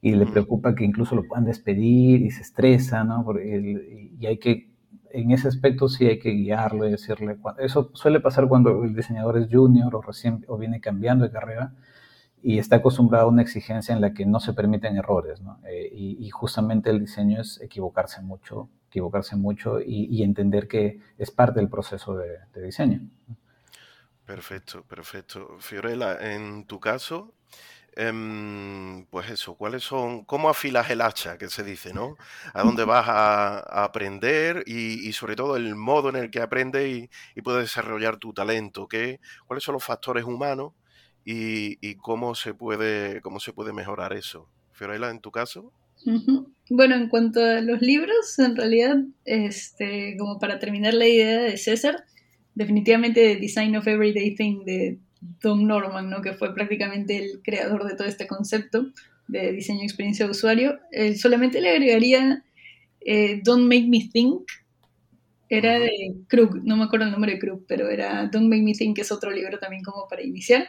[0.00, 3.26] Y le preocupa que incluso lo puedan despedir y se estresa, ¿no?
[3.40, 4.70] y hay que,
[5.10, 9.38] en ese aspecto sí hay que guiarlo y decirle, eso suele pasar cuando el diseñador
[9.38, 11.74] es junior o recién, o viene cambiando de carrera
[12.42, 15.58] y está acostumbrado a una exigencia en la que no se permiten errores, ¿no?
[15.68, 21.58] Eh, y, justamente el diseño es equivocarse mucho, equivocarse mucho y, entender que es parte
[21.58, 23.00] del proceso de, de diseño.
[24.28, 25.56] Perfecto, perfecto.
[25.58, 27.32] Fiorella, en tu caso,
[27.96, 32.18] em, pues eso, ¿cuáles son, cómo afilas el hacha, que se dice, ¿no?
[32.52, 37.40] ¿A dónde vas a, aprender y, sobre todo el modo en el que aprendes y,
[37.40, 38.86] puedes desarrollar tu talento?
[38.86, 40.74] ¿Qué, ¿Cuáles son los factores humanos
[41.24, 44.46] y, cómo, se puede, cómo se puede mejorar eso?
[44.72, 45.72] Fiorella, en tu caso.
[46.68, 51.56] Bueno, en cuanto a los libros, en realidad, este, como para terminar la idea de
[51.56, 52.04] César,
[52.58, 54.98] definitivamente The Design of Everyday Thing de
[55.40, 56.20] Tom Norman, ¿no?
[56.20, 58.88] que fue prácticamente el creador de todo este concepto
[59.28, 60.80] de diseño y experiencia de usuario.
[60.90, 62.42] Eh, solamente le agregaría
[63.00, 64.42] eh, Don't Make Me Think.
[65.48, 68.72] Era de Krug, no me acuerdo el nombre de Krug, pero era Don't Make Me
[68.72, 70.66] Think, que es otro libro también como para iniciar.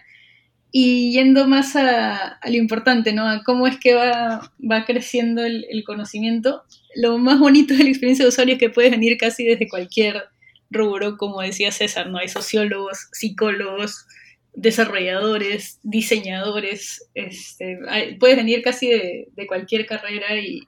[0.72, 3.28] Y yendo más a, lo importante, ¿no?
[3.28, 6.62] A cómo es que va, va creciendo el, el, conocimiento.
[6.96, 10.30] Lo más bonito de la experiencia de usuario es que puedes venir casi desde cualquier
[10.70, 12.18] rubro, como decía César, ¿no?
[12.18, 14.06] Hay sociólogos, psicólogos,
[14.54, 17.80] desarrolladores, diseñadores, este,
[18.20, 20.68] puedes venir casi de, cualquier carrera y,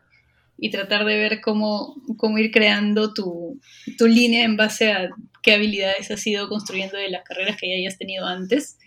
[0.72, 3.60] tratar de ver cómo, cómo ir creando tu,
[4.00, 5.10] línea en base a
[5.42, 8.78] qué habilidades has ido construyendo de las carreras que ya hayas tenido antes.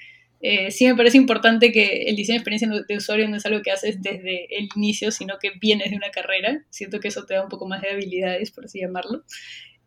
[0.40, 3.62] Eh, sí me parece importante que el diseño de experiencia de usuario no es algo
[3.62, 6.64] que haces desde el inicio, sino que vienes de una carrera.
[6.70, 9.24] Siento que eso te da un poco más de habilidades, por así llamarlo.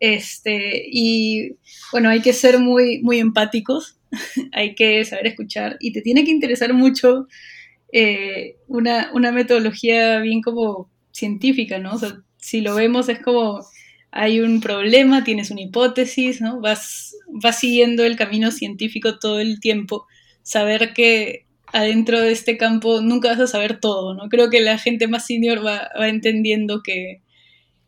[0.00, 1.56] Este, y
[1.92, 3.96] bueno, hay que ser muy, muy empáticos,
[4.52, 7.26] hay que saber escuchar y te tiene que interesar mucho
[7.92, 11.94] eh, una, una, metodología bien como científica, ¿no?
[11.94, 13.60] O sea, si lo vemos es como
[14.10, 16.60] hay un problema, tienes una hipótesis, ¿no?
[16.60, 20.06] Vas, vas siguiendo el camino científico todo el tiempo,
[20.42, 24.28] saber que adentro de este campo nunca vas a saber todo, ¿no?
[24.28, 27.20] Creo que la gente más senior va, va entendiendo que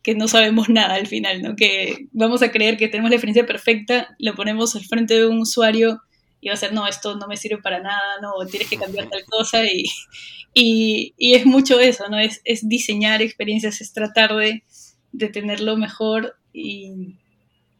[0.03, 1.57] que no sabemos nada al final, ¿no?
[1.57, 5.41] Que vamos a creer que tenemos la experiencia perfecta, lo ponemos al frente de un
[5.41, 6.01] usuario
[6.41, 9.09] y va a ser, no, esto no me sirve para nada, no, tienes que cambiar
[9.11, 9.85] tal cosa y,
[10.55, 12.19] y, y es mucho eso, ¿no?
[12.19, 14.63] Es, es, diseñar experiencias, es tratar de,
[15.13, 17.17] de tenerlo mejor y,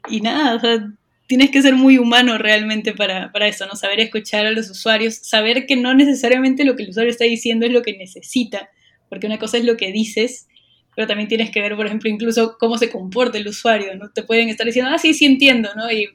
[0.09, 0.93] y nada, o sea,
[1.27, 3.77] tienes que ser muy humano realmente para, para eso, ¿no?
[3.77, 7.65] Saber escuchar a los usuarios, saber que no necesariamente lo que el usuario está diciendo
[7.65, 8.69] es lo que necesita,
[9.09, 10.49] porque una cosa es lo que dices
[10.95, 14.11] pero también tienes que ver, por ejemplo, incluso cómo se comporta el usuario, ¿no?
[14.11, 15.91] Te pueden estar diciendo, ah, sí, sí entiendo, ¿no?
[15.91, 16.09] Y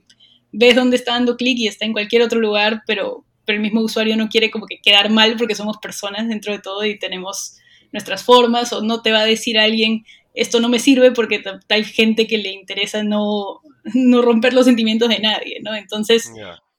[0.51, 3.81] ves dónde está dando clic y está en cualquier otro lugar, pero, pero el mismo
[3.81, 7.57] usuario no quiere como que quedar mal porque somos personas dentro de todo y tenemos
[7.91, 11.83] nuestras formas, o no te va a decir alguien, esto no me sirve porque hay
[11.83, 13.61] gente que le interesa no,
[13.93, 15.75] no romper los sentimientos de nadie, ¿no?
[15.75, 16.31] Entonces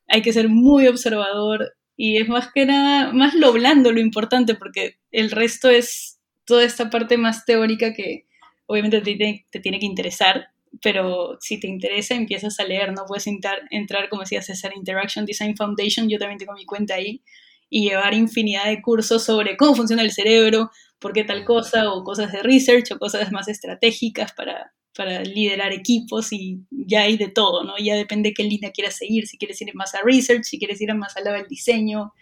[0.09, 4.55] hay que ser muy observador y es más que nada, más lo blando lo importante
[4.55, 6.16] porque el resto es
[6.47, 8.27] toda esta parte más teórica que
[8.67, 10.49] obviamente te, tiene que interesar,
[10.83, 15.25] pero si te interesa empiezas a leer, no puedes entrar, entrar como decía César, Interaction
[15.25, 17.23] Design Foundation, yo también tengo mi cuenta ahí,
[17.69, 22.05] y llevar infinidad de cursos sobre cómo funciona el cerebro, por qué tal cosa, o
[22.05, 27.29] cosas de research, o cosas más estratégicas para, para liderar equipos, y ya hay de
[27.29, 27.75] todo, ¿no?
[27.79, 30.95] Ya depende qué línea quieras seguir, si quieres ir más a research, si quieres ir
[30.95, 32.13] más al lado del diseño,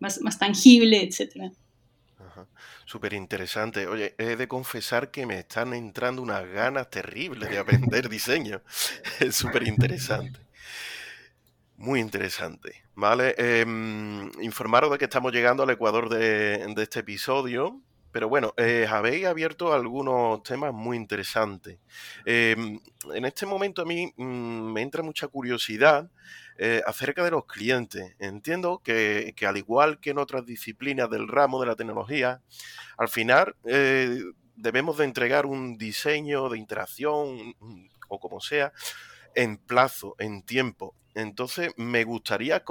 [0.00, 1.52] más, más tangible, etcétera.
[2.84, 3.86] Súper interesante.
[3.86, 8.62] Oye, he de confesar que me están entrando unas ganas terribles de aprender diseño.
[9.20, 10.40] Es súper interesante.
[11.76, 12.84] Muy interesante.
[12.94, 17.80] Vale, em, informaros de que estamos llegando al ecuador de, este episodio.
[18.12, 21.78] Pero bueno, eh, habéis abierto algunos temas muy interesantes.
[22.24, 22.80] Em,
[23.14, 26.10] en este momento a mí mm, me entra mucha curiosidad
[26.62, 28.14] eh, acerca de los clientes.
[28.18, 32.42] Entiendo que, al igual que en otras disciplinas del ramo de la tecnología,
[32.98, 34.22] al final eh,
[34.56, 37.54] debemos de entregar un diseño de interacción
[38.08, 38.74] o como sea
[39.34, 40.94] en plazo, en tiempo.
[41.14, 42.62] Entonces, me gustaría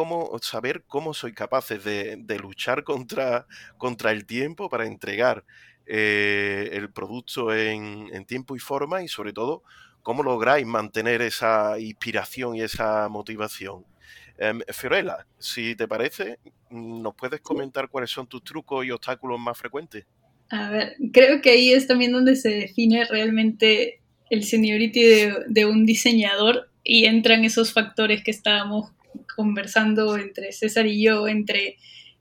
[0.43, 3.47] saber cómo soy capaces de, luchar contra,
[3.79, 5.45] contra, el tiempo para entregar
[5.87, 9.63] eh, el producto en, en, tiempo y forma y sobre todo
[10.03, 13.85] ¿Cómo lográis mantener esa inspiración y esa motivación?
[14.37, 19.57] Eh, Fiorella, si te parece, ¿nos puedes comentar cuáles son tus trucos y obstáculos más
[19.57, 20.05] frecuentes?
[20.49, 25.65] A ver, creo que ahí es también donde se define realmente el seniority de, de
[25.65, 28.91] un diseñador y entran esos factores que estábamos
[29.35, 31.77] conversando entre César y yo, entre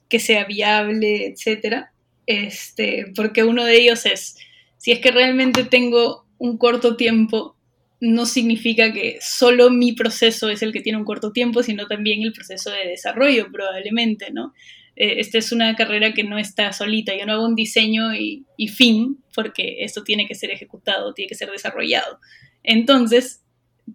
[0.09, 1.93] que sea viable, etcétera.
[2.27, 4.37] Este, porque uno de ellos es,
[4.77, 7.57] si es que realmente tengo un corto tiempo
[8.01, 12.23] no significa que solo mi proceso es el que tiene un corto tiempo, sino también
[12.23, 14.55] el proceso de desarrollo probablemente, ¿no?
[14.95, 18.45] Eh, esta es una carrera que no está solita, yo no hago un diseño y,
[18.69, 22.19] fin, porque esto tiene que ser ejecutado, tiene que ser desarrollado.
[22.65, 23.43] Entonces,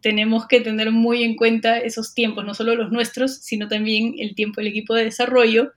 [0.02, 4.34] tenemos que tener muy en cuenta esos tiempos, no solo los nuestros, sino también el
[4.34, 5.74] tiempo del equipo de desarrollo,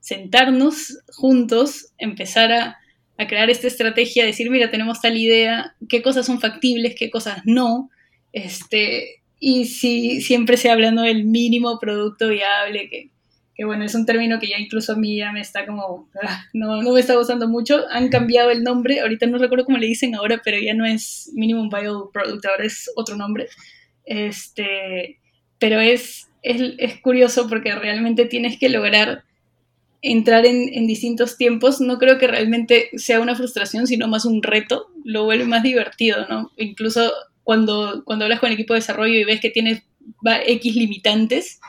[0.00, 2.78] sentarnos juntos, empezar a
[3.18, 7.42] a crear esta estrategia, decir, mira, tenemos tal idea, qué cosas son factibles, qué cosas
[7.44, 7.90] no,
[8.32, 13.10] este, y si siempre se hablando del mínimo producto viable, que,
[13.56, 16.44] que, bueno, es un término que ya incluso a mí ya me está como, ah,
[16.52, 19.88] no, no me está gustando mucho, han cambiado el nombre, ahorita no recuerdo cómo le
[19.88, 23.48] dicen ahora, pero ya no es minimum viable product, ahora es otro nombre,
[24.04, 25.18] este,
[25.58, 29.24] pero es, es, es curioso porque realmente tienes que lograr
[30.02, 34.88] entrar en, distintos tiempos, no creo que realmente sea una frustración, sino más un reto,
[35.04, 36.52] lo vuelve más divertido, ¿no?
[36.56, 39.82] Incluso cuando, cuando hablas con el equipo de desarrollo y ves que tienes
[40.24, 41.60] X limitantes,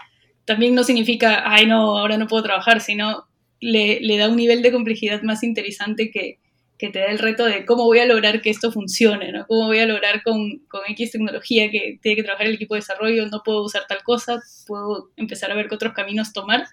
[0.45, 3.25] también no significa, ay, no, ahora no puedo trabajar, sino
[3.59, 6.39] le, le da un nivel de complejidad más interesante que,
[6.79, 9.45] que te da el reto de cómo voy a lograr que esto funcione, ¿no?
[9.47, 12.79] Cómo voy a lograr con, con, X tecnología que tiene que trabajar el equipo de
[12.79, 16.65] desarrollo, no puedo usar tal cosa, puedo empezar a ver qué otros caminos tomar.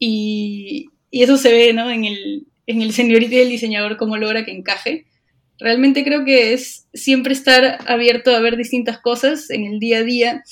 [0.00, 1.88] Y, y eso se ve, ¿no?
[1.88, 5.06] En el, en el seniority del diseñador, cómo logra que encaje.
[5.60, 10.02] Realmente creo que es siempre estar abierto a ver distintas cosas en el día a
[10.02, 10.42] día,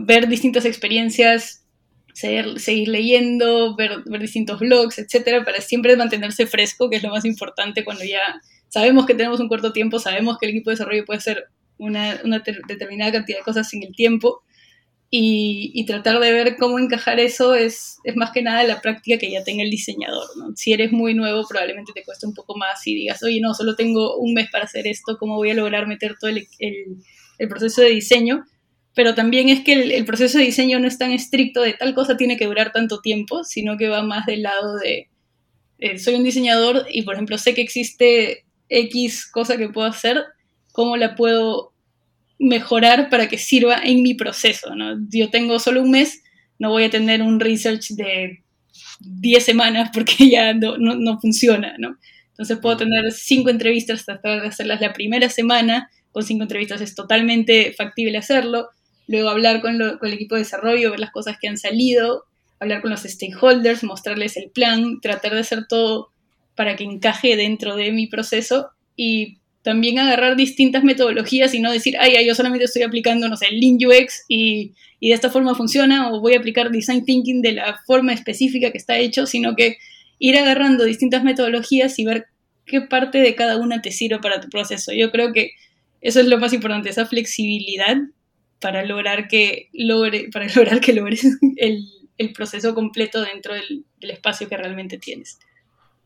[0.00, 1.64] ver distintas experiencias,
[2.12, 7.84] seguir leyendo, ver, distintos blogs, etcétera, para siempre mantenerse fresco, que es lo más importante
[7.84, 8.20] cuando ya
[8.68, 11.44] sabemos que tenemos un corto tiempo, sabemos que el equipo de desarrollo puede hacer
[11.78, 14.42] una, una determinada cantidad de cosas en el tiempo.
[15.10, 19.30] Y, tratar de ver cómo encajar eso es, es, más que nada la práctica que
[19.30, 20.26] ya tenga el diseñador.
[20.36, 20.54] ¿no?
[20.54, 23.74] Si eres muy nuevo, probablemente te cueste un poco más y digas, oye, no, solo
[23.74, 26.98] tengo un mes para hacer esto, ¿cómo voy a lograr meter todo el, el,
[27.38, 28.44] el proceso de diseño?
[28.98, 32.16] pero también es que el, proceso de diseño no es tan estricto de tal cosa
[32.16, 35.08] tiene que durar tanto tiempo, sino que va más del lado de,
[35.78, 40.24] eh, soy un diseñador y por ejemplo sé que existe X cosa que puedo hacer,
[40.72, 41.72] ¿cómo la puedo
[42.38, 44.74] mejorar para que sirva en mi proceso?
[44.74, 44.98] ¿no?
[45.08, 46.22] Yo tengo solo un mes,
[46.58, 48.42] no voy a tener un research de
[49.00, 51.98] 10 semanas porque ya no, no, funciona, ¿no?
[52.30, 56.94] Entonces puedo tener cinco entrevistas, tratar de hacerlas la primera semana, con cinco entrevistas es
[56.94, 58.68] totalmente factible hacerlo
[59.08, 62.26] luego hablar con, el equipo de desarrollo, ver las cosas que han salido,
[62.60, 66.12] hablar con los stakeholders, mostrarles el plan, tratar de hacer todo
[66.54, 71.96] para que encaje dentro de mi proceso y también agarrar distintas metodologías y no decir,
[71.98, 76.10] ay, yo solamente estoy aplicando, no sé, Lean UX y, y de esta forma funciona
[76.10, 79.76] o voy a aplicar Design Thinking de la forma específica que está hecho, sino que
[80.18, 82.26] ir agarrando distintas metodologías y ver
[82.66, 84.92] qué parte de cada una te sirve para tu proceso.
[84.92, 85.52] Yo creo que
[86.00, 87.96] eso es lo más importante, esa flexibilidad
[88.60, 91.84] para lograr que, logre, para lograr que logres el,
[92.18, 95.38] el proceso completo dentro del, del, espacio que realmente tienes.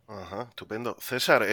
[0.06, 0.96] Ajá, estupendo.
[1.00, 1.44] César,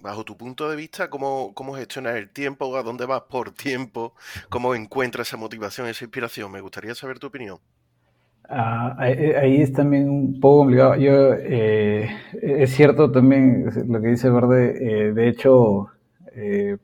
[0.00, 2.76] bajo tu punto de vista, ¿cómo, ¿cómo gestionas el tiempo?
[2.76, 4.14] ¿A dónde vas por tiempo?
[4.48, 6.52] ¿Cómo encuentras esa motivación, esa inspiración?
[6.52, 7.58] Me gustaría saber tu opinión.
[8.50, 10.96] Ah, ahí es también un poco complicado.
[10.96, 12.08] Yo, eh,
[12.40, 15.08] es cierto también lo que dice Verde.
[15.08, 15.88] Eh, de hecho,
[16.34, 16.76] eh,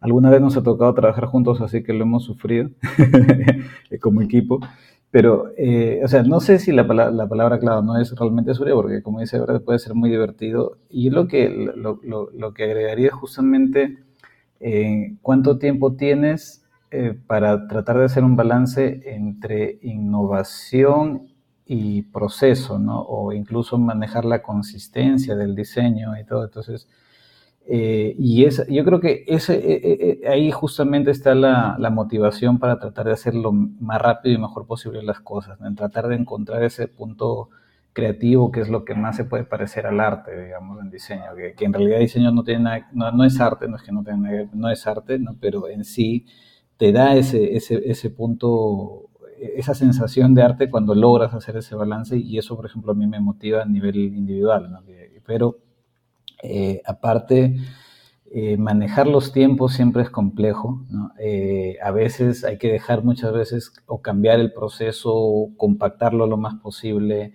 [0.00, 2.70] Alguna vez nos ha tocado trabajar juntos, así que lo hemos sufrido
[4.02, 4.60] como equipo.
[5.12, 8.76] Pero, eh, o sea, no sé si la, la, palabra clave no es realmente sufrido,
[8.76, 9.60] porque como dice, ¿verdad?
[9.60, 10.78] puede ser muy divertido.
[10.88, 13.98] Y lo que, lo, lo, lo que agregaría es justamente
[14.58, 21.28] eh, cuánto tiempo tienes eh, para tratar de hacer un balance entre innovación
[21.66, 23.02] y proceso, ¿no?
[23.02, 26.44] O incluso manejar la consistencia del diseño y todo.
[26.44, 26.88] Entonces,
[27.66, 32.58] eh, y es, yo creo que ese, eh, eh, ahí justamente está la, la, motivación
[32.58, 36.16] para tratar de hacer lo más rápido y mejor posible las cosas, en tratar de
[36.16, 37.50] encontrar ese punto
[37.92, 41.54] creativo que es lo que más se puede parecer al arte, digamos, en diseño, que,
[41.54, 44.30] que en realidad diseño no, tiene no, no, es arte, no es que no, tenga,
[44.52, 45.36] no es arte, ¿no?
[45.40, 46.26] pero en sí
[46.78, 52.16] te da ese, ese, ese punto, esa sensación de arte cuando logras hacer ese balance
[52.16, 54.80] y eso, por ejemplo, a mí me motiva a nivel individual,
[55.24, 55.58] pero
[56.42, 57.56] eh, aparte,
[58.32, 60.84] eh, manejar los tiempos siempre es complejo.
[61.18, 66.54] Eh, a veces hay que dejar muchas veces o cambiar el proceso, compactarlo lo más
[66.56, 67.32] posible.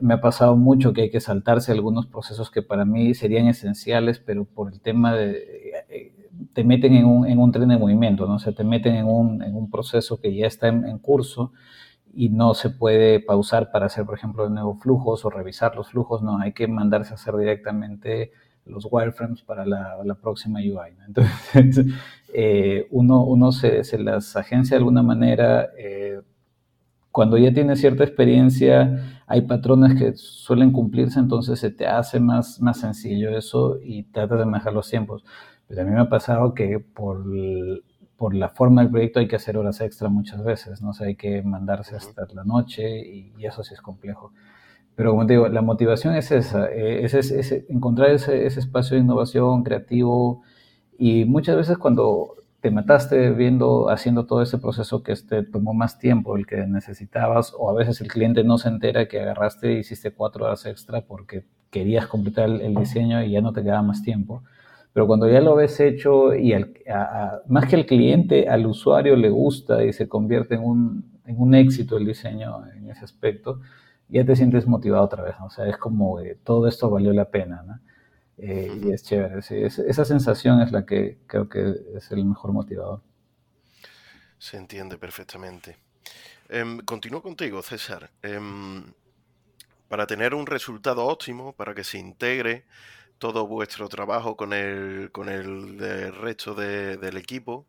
[0.00, 4.18] me ha pasado mucho que hay que saltarse algunos procesos que para mí serían esenciales,
[4.18, 6.12] pero por el tema de...
[6.52, 8.34] te meten en un, en un, tren de movimiento, ¿no?
[8.36, 11.52] O sea, te meten en un proceso que ya está en curso
[12.16, 16.22] y no se puede pausar para hacer, por ejemplo, nuevos flujos o revisar los flujos,
[16.22, 18.32] no, hay que mandarse a hacer directamente
[18.64, 20.96] los wireframes para la, la próxima UI.
[21.06, 21.86] Entonces,
[22.32, 26.22] eh, uno, uno se, se, las agencia de alguna manera, eh,
[27.12, 32.60] cuando ya tiene cierta experiencia, hay patrones que suelen cumplirse, entonces se te hace más,
[32.62, 35.22] más sencillo eso y tratas de manejar los tiempos.
[35.68, 37.24] Pero a mí me ha pasado que por
[38.16, 40.90] por la forma del proyecto hay que hacer horas extra muchas veces, ¿no?
[40.90, 44.32] O hay que mandarse hasta la noche y, eso sí es complejo.
[44.94, 49.62] Pero como te digo, la motivación es esa, eh, es, encontrar ese, espacio de innovación
[49.62, 50.42] creativo
[50.98, 55.98] y muchas veces cuando te mataste viendo, haciendo todo ese proceso que te tomó más
[55.98, 59.78] tiempo, el que necesitabas, o a veces el cliente no se entera que agarraste y
[59.80, 64.02] hiciste cuatro horas extra porque querías completar el diseño y ya no te quedaba más
[64.02, 64.42] tiempo
[64.96, 66.54] pero cuando ya lo ves hecho y
[67.48, 71.54] más que al cliente, al usuario le gusta y se convierte en un, en un
[71.54, 73.60] éxito el diseño en ese aspecto,
[74.08, 75.48] ya te sientes motivado otra vez, ¿no?
[75.48, 77.78] O sea, es como todo esto valió la pena, ¿no?
[78.38, 79.56] Eh, y es chévere, sí.
[79.56, 83.02] esa sensación es la que creo que es el mejor motivador.
[84.38, 85.76] Se entiende perfectamente.
[86.48, 88.08] Em, continúo contigo, César.
[88.22, 88.82] Em,
[89.88, 92.64] para tener un resultado óptimo, para que se integre
[93.18, 95.78] todo vuestro trabajo con el, con el
[96.14, 97.66] resto del equipo,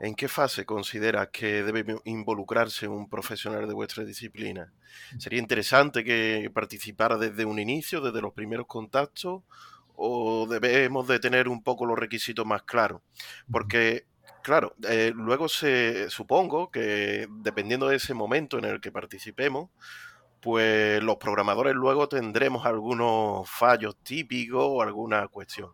[0.00, 4.72] ¿en qué fase consideras que debe involucrarse un profesional de vuestra disciplina?
[5.18, 9.42] ¿Sería interesante que participara desde un inicio, desde los primeros contactos,
[9.96, 13.02] o debemos de tener un poco los requisitos más claros?
[13.50, 14.06] Porque
[14.46, 19.70] Claro, eh, luego se supongo que dependiendo de ese momento en el que participemos,
[20.46, 25.70] pues los programadores luego tendremos algunos fallos típicos o alguna cuestión.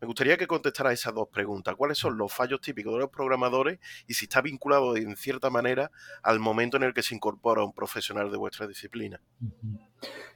[0.00, 1.74] Me gustaría que contestara esas dos preguntas.
[1.74, 5.90] ¿Cuáles son los fallos típicos de los programadores y si está vinculado en cierta manera
[6.22, 9.20] al momento en el que se incorpora un profesional de vuestra disciplina?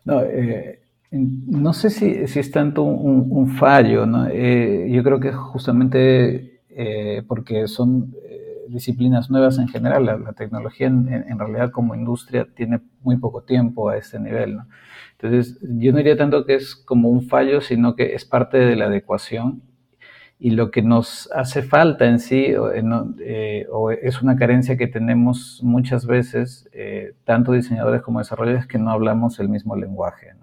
[0.04, 0.80] No, eh,
[1.12, 8.16] no sé si, es tanto un, fallo, eh, yo creo que justamente eh, porque son
[8.68, 10.06] disciplinas nuevas en general.
[10.06, 14.58] La, tecnología en, realidad como industria tiene muy poco tiempo a este nivel.
[15.12, 18.76] Entonces, yo no diría tanto que es como un fallo, sino que es parte de
[18.76, 19.62] la adecuación
[20.38, 23.66] y lo que nos hace falta en sí o, eh,
[24.02, 26.68] es una carencia que tenemos muchas veces,
[27.24, 30.34] tanto diseñadores como desarrolladores, que no hablamos el mismo lenguaje.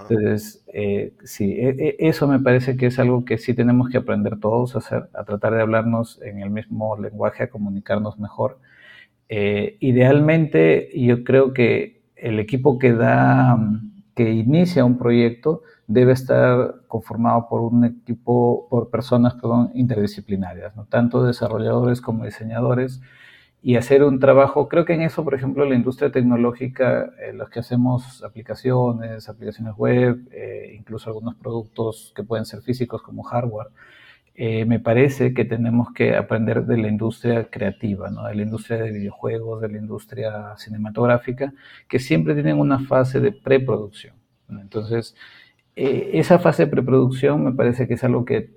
[0.00, 3.98] Entonces, eh, sí, e, e, eso me parece que es algo que sí tenemos que
[3.98, 8.58] aprender todos a hacer, a tratar de hablarnos en el mismo lenguaje, a comunicarnos mejor.
[9.28, 13.58] Eh, idealmente, yo creo que el equipo que da,
[14.14, 20.84] que inicia un proyecto debe estar conformado por un equipo, por personas, perdón, interdisciplinarias, ¿no?
[20.86, 23.00] tanto desarrolladores como diseñadores,
[23.62, 27.50] y hacer un trabajo, creo que en eso, por ejemplo, la industria tecnológica, eh, los
[27.50, 33.68] que hacemos aplicaciones, aplicaciones web, eh, incluso algunos productos que pueden ser físicos como hardware,
[34.34, 38.24] eh, me parece que tenemos que aprender de la industria creativa, ¿no?
[38.26, 41.52] de la industria de videojuegos, de la industria cinematográfica,
[41.88, 44.14] que siempre tienen una fase de preproducción.
[44.48, 45.16] Entonces,
[45.74, 48.50] esa fase de preproducción me parece que es algo que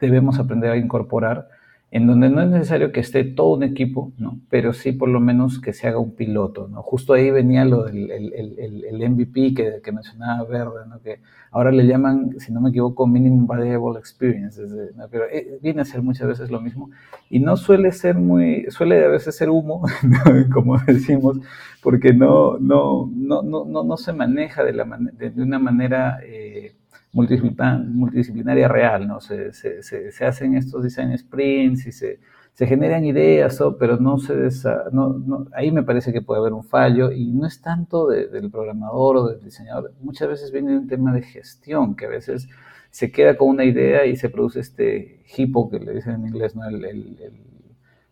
[0.00, 1.48] debemos aprender a incorporar
[1.92, 4.40] en donde no es necesario que esté todo un equipo, ¿no?
[4.48, 6.66] pero sí por lo menos que se haga un piloto.
[6.66, 6.82] ¿no?
[6.82, 11.02] Justo ahí venía lo del el, el, MVP que, que, mencionaba Verde, ¿no?
[11.02, 11.20] que
[11.50, 14.62] ahora le llaman, si no me equivoco, Minimum Variable Experience,
[14.96, 15.06] ¿no?
[15.10, 16.90] pero eh, viene a ser muchas veces lo mismo
[17.28, 19.82] y no suele ser muy, suele a veces ser humo,
[20.54, 21.40] como decimos,
[21.82, 26.20] porque no, no, no, no, no, se maneja de, la de, una manera...
[26.24, 26.72] Eh,
[27.12, 29.20] multidisciplinaria real, ¿no?
[29.20, 32.18] Se, se, se, hacen estos design sprints y se,
[32.56, 34.48] generan ideas, pero no se
[34.92, 39.16] no, ahí me parece que puede haber un fallo y no es tanto del programador
[39.16, 42.48] o del diseñador, muchas veces viene un tema de gestión, que a veces
[42.90, 46.54] se queda con una idea y se produce este hipo que le dicen en inglés,
[46.54, 46.66] ¿no?
[46.68, 47.16] El, el,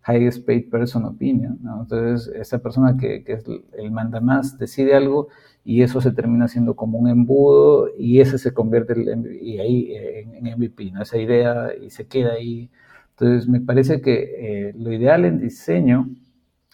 [0.08, 1.82] highest paid person opinion, ¿no?
[1.82, 3.44] Entonces, esa persona que, que es
[3.76, 5.28] el manda más decide algo
[5.64, 9.92] y eso se termina siendo como un embudo y ese se convierte en, y ahí,
[9.94, 12.70] en, MVP, esa idea y se queda ahí.
[13.10, 16.08] Entonces me parece que eh, lo ideal en diseño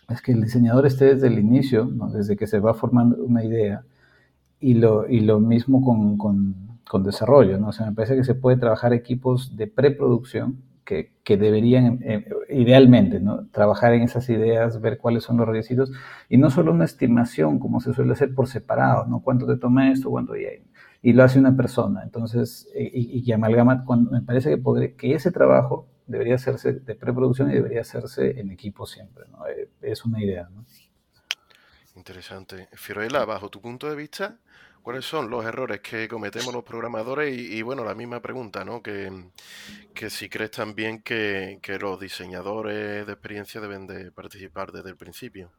[0.08, 3.84] es que el diseñador esté desde el inicio, desde que se va formando una idea
[4.60, 6.54] y lo, y lo mismo con, con,
[6.88, 7.58] con desarrollo.
[7.58, 7.68] ¿no?
[7.68, 13.20] O sea, me parece que se puede trabajar equipos de preproducción que, deberían, eh, idealmente,
[13.20, 13.48] ¿no?
[13.48, 15.92] trabajar en esas ideas, ver cuáles son los requisitos,
[16.28, 19.20] y no solo una estimación, como se suele hacer por separado, ¿no?
[19.20, 20.10] ¿Cuánto te toma esto?
[20.10, 20.46] ¿Cuánto y,
[21.02, 22.02] y lo hace una persona.
[22.02, 27.50] Entonces, y, que amalgama, me parece que, podría, que ese trabajo debería hacerse de preproducción
[27.50, 29.46] y debería hacerse en equipo siempre, ¿no?
[29.46, 30.64] Eh, es una idea, ¿no?
[31.96, 32.68] Interesante.
[32.72, 34.38] Fiorella, bajo tu punto de vista,
[34.86, 37.36] ¿Cuáles son los errores que cometemos los programadores?
[37.36, 38.84] Y, bueno, la misma pregunta, ¿no?
[38.84, 39.10] Que,
[40.08, 45.50] si crees también que, los diseñadores de experiencia deben de participar desde el principio.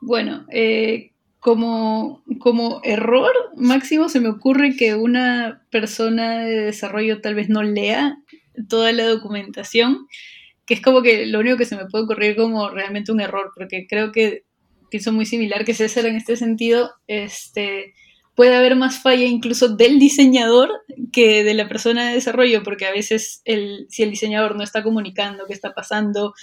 [0.00, 7.36] Bueno, eh, como, como error máximo se me ocurre que una persona de desarrollo tal
[7.36, 8.18] vez no lea
[8.68, 10.08] toda la documentación,
[10.66, 13.52] que es como que lo único que se me puede ocurrir como realmente un error,
[13.54, 14.47] porque creo que
[14.90, 17.94] pienso muy similar que César en este sentido, este,
[18.34, 20.70] puede haber más falla incluso del diseñador
[21.12, 24.82] que de la persona de desarrollo, porque a veces el, si el diseñador no está
[24.82, 26.34] comunicando qué está pasando,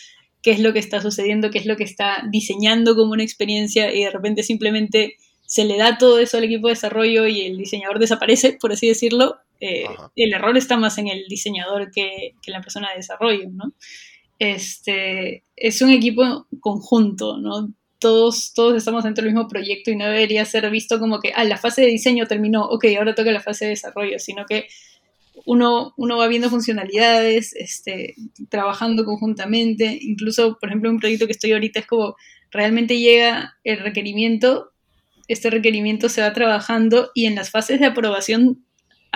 [0.41, 3.93] qué es lo que está sucediendo, qué es lo que está diseñando como una experiencia
[3.93, 5.15] y de repente simplemente
[5.45, 8.87] se le da todo eso al equipo de desarrollo y el diseñador desaparece, por así
[8.87, 9.85] decirlo, eh,
[10.15, 13.73] el error está más en el diseñador que, que en la persona de desarrollo, ¿no?
[14.37, 17.73] Este, es un equipo conjunto, ¿no?
[17.99, 21.43] Todos, todos estamos dentro del mismo proyecto y no debería ser visto como que, ah,
[21.43, 24.67] la fase de diseño terminó, ok, ahora toca la fase de desarrollo, sino que
[25.45, 28.15] uno, uno va viendo funcionalidades, este,
[28.49, 32.15] trabajando conjuntamente, incluso, por ejemplo, un proyecto que estoy ahorita es como,
[32.51, 34.71] realmente llega el requerimiento,
[35.27, 38.64] este requerimiento se va trabajando y en las fases de aprobación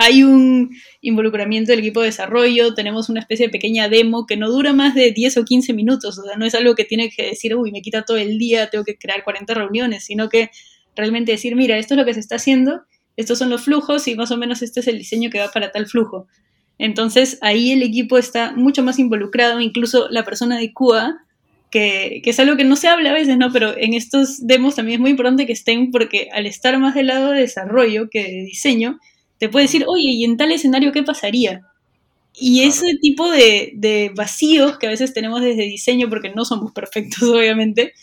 [0.02, 0.70] hay un
[1.02, 4.94] involucramiento del equipo de desarrollo, tenemos una especie de pequeña demo que no dura más
[4.94, 7.70] de 10 o 15 minutos, o sea, no es algo que tiene que decir, uy,
[7.70, 10.50] me quita todo el día, tengo que crear 40 reuniones, sino que
[10.96, 12.80] realmente decir, mira, esto es lo que se está haciendo,
[13.18, 15.70] estos son los flujos y más o menos este es el diseño que va para
[15.70, 16.28] tal flujo.
[16.78, 21.18] Entonces ahí el equipo está mucho más involucrado, incluso la persona de QA,
[21.70, 23.52] que, que, es algo que no se habla a veces, ¿no?
[23.52, 27.08] Pero en estos demos también es muy importante que estén porque al estar más del
[27.08, 28.98] lado de desarrollo que de diseño,
[29.40, 31.62] te puede decir, oye, ¿y en tal escenario qué pasaría?
[32.34, 36.72] Y ese tipo de, de, vacíos que a veces tenemos desde diseño, porque no somos
[36.72, 37.94] perfectos, obviamente,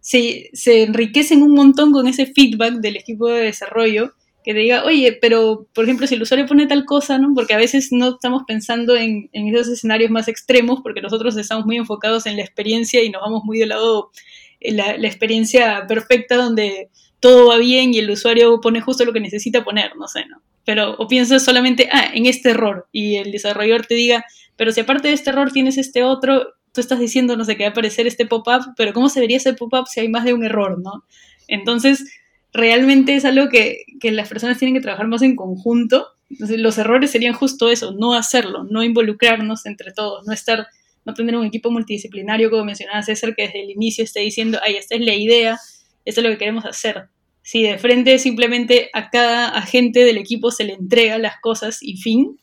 [0.00, 4.14] se, se, enriquecen un montón con ese feedback del equipo de desarrollo,
[4.44, 7.32] que te diga, oye, pero por ejemplo, si el usuario pone tal cosa, ¿no?
[7.34, 11.66] Porque a veces no estamos pensando en, en esos escenarios más extremos, porque nosotros estamos
[11.66, 14.12] muy enfocados en la experiencia y nos vamos muy de lado,
[14.60, 16.88] la, la experiencia perfecta donde
[17.18, 20.40] todo va bien y el usuario pone justo lo que necesita poner, no sé, ¿no?
[20.64, 24.24] Pero o piensas solamente, ah, en este error, y el desarrollador te diga,
[24.56, 27.64] pero si aparte de este error tienes este otro, tú estás diciendo, no sé, que
[27.64, 30.32] va a aparecer este pop-up, pero ¿cómo se vería ese pop-up si hay más de
[30.32, 31.04] un error, no?
[31.46, 32.04] Entonces,
[32.52, 36.08] realmente es algo que, que las personas tienen que trabajar más en conjunto.
[36.30, 40.66] Los errores serían justo eso, no hacerlo, no involucrarnos entre todos, no estar,
[41.04, 44.76] no tener un equipo multidisciplinario, como mencionaba César, que desde el inicio esté diciendo, ay,
[44.76, 45.58] esta es la idea,
[46.04, 47.08] esto es lo que queremos hacer
[47.44, 51.98] si de frente simplemente a cada agente del equipo se le entrega las cosas y
[51.98, 52.40] fin,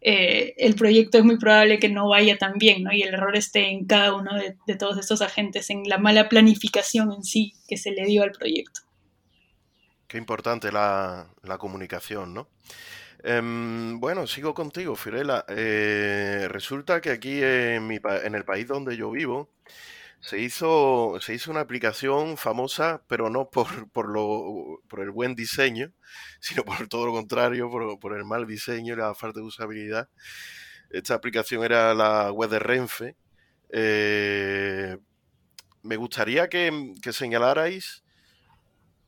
[0.00, 2.92] eh, el proyecto es muy probable que no vaya tan bien, ¿no?
[2.92, 7.12] Y el error esté en cada uno de, todos estos agentes, en la mala planificación
[7.12, 8.80] en sí que se le dio al proyecto.
[10.08, 11.28] Qué importante la,
[11.60, 12.48] comunicación, ¿no?
[13.22, 15.44] Em, bueno, sigo contigo, Firela.
[15.48, 19.50] Eh, resulta que aquí en, mi, en el país donde yo vivo,
[20.22, 25.34] se hizo, se hizo una aplicación famosa, pero no por, por, lo, por el buen
[25.34, 25.92] diseño,
[26.40, 30.08] sino por todo lo contrario, por, el mal diseño y la falta de usabilidad.
[30.90, 33.16] Esta aplicación era la web de Renfe.
[33.70, 34.96] Eh,
[35.82, 38.04] me gustaría que, que, señalarais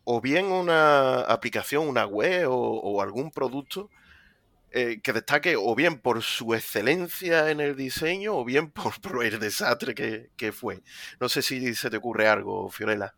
[0.03, 3.89] o bien una aplicación, una web o algún producto
[4.77, 8.93] eh, que destaque o bien por su excelencia en el diseño o bien por,
[9.25, 10.83] el desastre que, fue.
[11.21, 13.15] No sé si se te ocurre algo, Fiorella.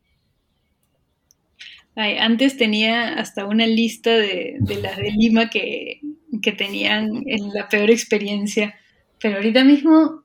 [1.96, 6.02] antes tenía hasta una lista de, las de Lima que,
[6.42, 8.78] que tenían la peor experiencia,
[9.18, 10.24] pero ahorita mismo,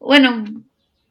[0.00, 0.44] bueno,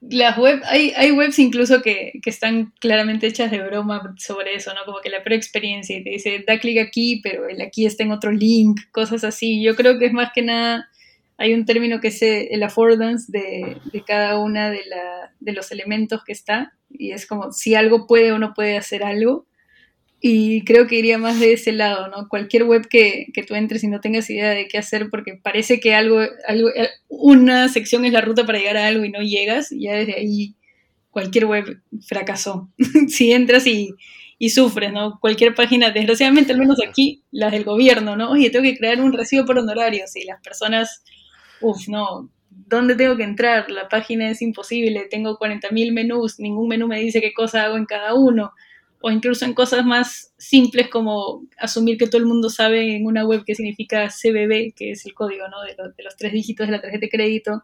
[0.02, 4.74] las web, hay, hay webs incluso que, que, están claramente hechas de broma sobre eso,
[4.74, 4.86] ¿no?
[4.86, 8.12] Como que la preexperiencia y te dice, da clic aquí, pero el aquí está en
[8.12, 9.64] otro link, cosas así.
[9.64, 10.90] Yo creo que es más que nada,
[11.38, 15.72] hay un término que es el affordance de, de cada una de, la, de los
[15.72, 19.46] elementos que está, y es como si algo puede o no puede hacer algo.
[20.20, 22.28] Y creo que iría más de ese lado, ¿no?
[22.28, 25.80] Cualquier web que, que, tú entres y no tengas idea de qué hacer porque parece
[25.80, 29.22] que algo, algo, eh, una sección es la ruta para llegar a algo y no
[29.22, 30.56] llegas, ya desde ahí
[31.12, 32.70] cualquier web fracasó.
[33.08, 33.94] si entras y,
[34.40, 35.20] y, sufres, ¿no?
[35.20, 38.32] Cualquier página, desgraciadamente, al menos aquí, las del gobierno, ¿no?
[38.32, 41.04] Oye, tengo que crear un recibo por honorarios y las personas,
[41.62, 43.70] uff, no, ¿dónde tengo que entrar?
[43.70, 47.86] La página es imposible, tengo 40.000 menús, ningún menú me dice qué cosa hago en
[47.86, 48.52] cada uno
[49.02, 53.26] o incluso en cosas más simples como asumir que todo el mundo sabe en una
[53.26, 55.62] web qué significa CBB, que es el código ¿no?
[55.62, 57.64] de, los tres dígitos de la tarjeta de crédito,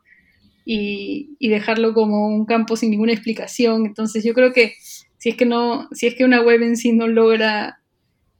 [0.65, 3.85] y, dejarlo como un campo sin ninguna explicación.
[3.85, 4.75] Entonces yo creo que
[5.17, 7.81] si es que, no, si es que una web en sí no logra,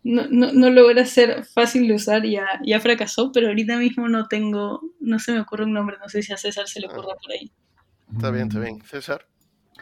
[0.04, 4.82] no, no, logra ser fácil de usar, ya, ya fracasó, pero ahorita mismo no tengo,
[5.00, 7.32] no se me ocurre un nombre, no sé si a César se le ocurre por
[7.32, 7.52] ahí.
[8.14, 8.82] Está bien, está bien.
[8.86, 9.26] César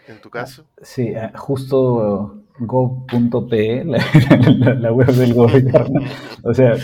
[0.08, 0.66] en tu caso?
[0.82, 6.02] Sí, ah, justo gov.pe, la, web del gobierno.
[6.44, 6.76] O sea,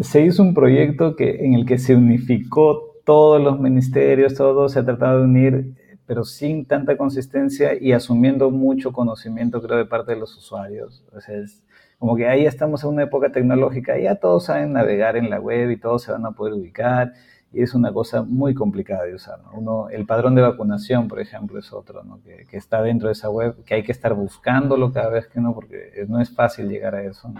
[0.00, 4.78] se hizo un proyecto que, en el que se unificó todos los ministerios, todo se
[4.78, 5.74] ha tratado de unir,
[6.06, 11.04] pero sin tanta consistencia y asumiendo mucho conocimiento, creo, de parte de los usuarios.
[11.12, 11.62] O sea, es
[11.98, 15.70] como que ahí estamos en una época tecnológica, ya todos saben navegar en la web
[15.70, 17.12] y todos se van a poder ubicar
[17.52, 19.40] y es una cosa muy complicada de usar.
[19.52, 22.20] Uno, el padrón de vacunación, por ejemplo, es otro, ¿no?
[22.22, 25.52] que, está dentro de esa web, que hay que estar buscándolo cada vez que no,
[25.52, 27.32] porque no es fácil llegar a eso.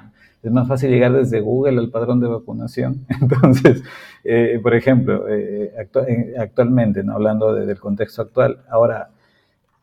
[0.42, 3.06] Es más fácil llegar desde Google al padrón de vacunación.
[3.20, 3.84] Entonces,
[4.24, 7.14] eh, por ejemplo, eh, eh, actualmente, ¿no?
[7.14, 9.10] hablando del contexto actual, ahora,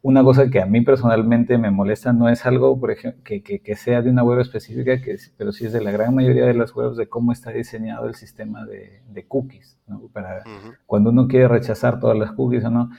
[0.08, 3.76] una cosa que a mí personalmente me molesta no es algo, por ejemplo, que, que,
[3.76, 6.74] sea de una web específica, que, pero sí es de la gran mayoría de las
[6.74, 9.78] webs de cómo está diseñado el sistema de, de cookies.
[9.86, 10.08] ¿no?
[10.14, 10.46] Para
[10.86, 12.90] cuando uno quiere rechazar todas las cookies o no,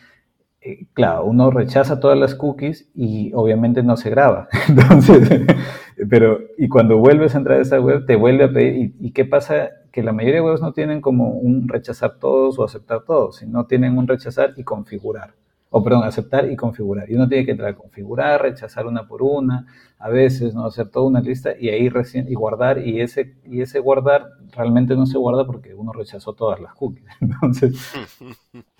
[0.60, 4.48] eh, claro, uno rechaza todas las cookies y obviamente no se graba.
[4.68, 5.46] Entonces,
[6.10, 9.24] pero, y cuando vuelves a entrar a esa web, te vuelve a pedir, ¿y, qué
[9.24, 9.70] pasa?
[9.92, 13.64] Que la mayoría de webs no tienen como un rechazar todos o aceptar todos, sino
[13.64, 15.32] tienen un rechazar y configurar
[15.70, 17.10] o perdón, aceptar y configurar.
[17.10, 19.66] Y uno tiene que entrar a configurar, rechazar una por una,
[19.98, 20.64] a veces, ¿no?
[20.64, 24.94] Hacer toda una lista y ahí recién, y guardar, y ese, y ese guardar realmente
[24.94, 27.04] no se guarda porque uno rechazó todas las cookies.
[27.20, 27.92] Entonces,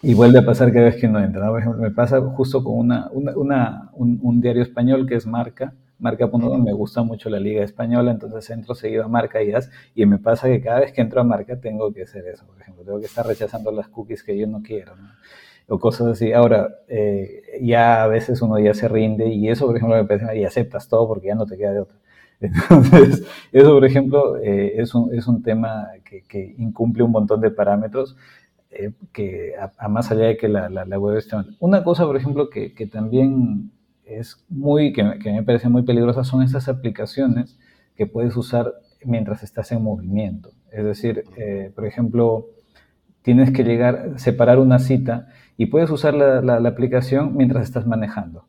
[0.03, 1.49] y vuelve a pasar cada vez que no entra.
[1.49, 6.63] Por ejemplo, me pasa justo con una, una, un, diario español que es Marca, Marca.com,
[6.63, 9.53] me gusta mucho la liga española, entonces entro seguido a Marca y,
[9.97, 12.61] y me pasa que cada vez que entro a Marca tengo que hacer eso, por
[12.61, 14.95] ejemplo, tengo que estar rechazando las cookies que yo no quiero.
[14.95, 15.09] ¿no?
[15.69, 16.33] O cosas así.
[16.33, 20.39] Ahora, eh, ya a veces uno ya se rinde y eso, por ejemplo, me parece,
[20.39, 21.97] y aceptas todo porque ya no te queda de otra.
[22.41, 27.41] Entonces, eso, por ejemplo, eh, es, un, es, un, tema que, que, incumple un montón
[27.41, 28.17] de parámetros
[28.71, 32.49] eh, que a, más allá de que la, la, web esté Una cosa, por ejemplo,
[32.49, 33.73] que, que también
[34.05, 37.59] es muy, que, que, me parece muy peligrosa son esas aplicaciones
[37.97, 38.73] que puedes usar
[39.05, 40.51] mientras estás en movimiento.
[40.71, 41.25] Es decir,
[41.75, 42.47] por ejemplo,
[43.23, 45.29] tienes que llegar, separar una cita
[45.59, 48.47] y puedes usar la, la, aplicación mientras estás manejando,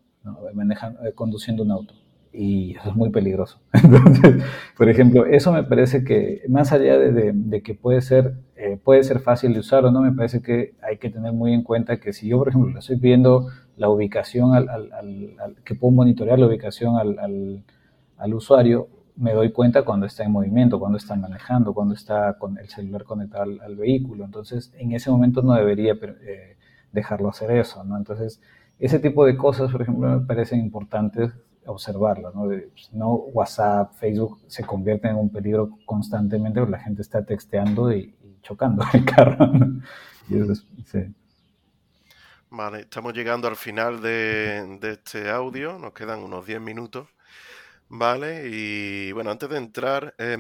[0.54, 1.96] manejando eh, conduciendo un auto.
[2.32, 3.60] Y eso es muy peligroso.
[3.74, 4.44] Entonces,
[4.78, 9.22] por ejemplo, eso me parece que, más allá de, que puede ser, eh, puede ser
[9.22, 12.14] fácil de usar o no, me parece que hay que tener muy en cuenta que
[12.14, 16.38] si yo, por ejemplo, le estoy viendo la ubicación, al, al, al, que puedo monitorear
[16.38, 21.96] la ubicación al, usuario, me doy cuenta cuando está en movimiento, cuando está manejando, cuando
[21.96, 24.26] está con el celular conectado al, vehículo.
[24.26, 26.59] Entonces, en ese momento no debería eh,
[26.92, 27.98] dejarlo hacer eso, ¿no?
[27.98, 28.42] Entonces,
[28.80, 31.32] ese tipo de cosas, por ejemplo, me parecen importantes
[31.66, 32.46] observarlas, ¿no?
[32.46, 37.92] Pues, no WhatsApp, Facebook se convierten en un peligro constantemente porque la gente está texteando
[37.92, 39.82] y, chocando el carro, ¿no?
[40.30, 41.00] Y eso es, sí.
[42.52, 47.08] Vale, estamos llegando al final de, de este audio, nos quedan unos 10 minutos.
[47.90, 50.38] Vale, y bueno, antes de entrar, eh,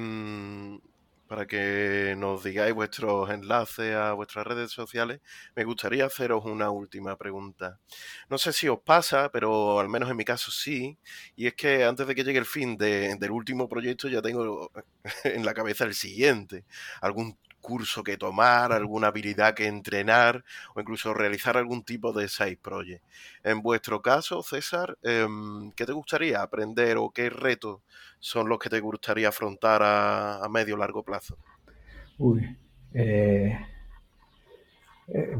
[1.29, 5.21] para que nos digáis vuestros enlaces a vuestras redes sociales,
[5.55, 7.79] me gustaría haceros una última pregunta.
[8.29, 10.97] No sé si os pasa, pero al menos en mi caso sí,
[11.35, 14.71] y es que antes de que llegue el fin del último proyecto ya tengo
[15.23, 16.65] en la cabeza el siguiente,
[16.99, 17.37] algún
[17.69, 20.43] curso que tomar, alguna habilidad que entrenar
[20.73, 23.03] o incluso realizar algún tipo de side project.
[23.43, 27.81] En vuestro caso, César, em, ¿qué te gustaría aprender o qué retos
[28.19, 31.37] son los que te gustaría afrontar a, medio o largo plazo?
[32.17, 32.57] Uy,
[32.95, 33.55] eh,
[35.13, 35.37] eh,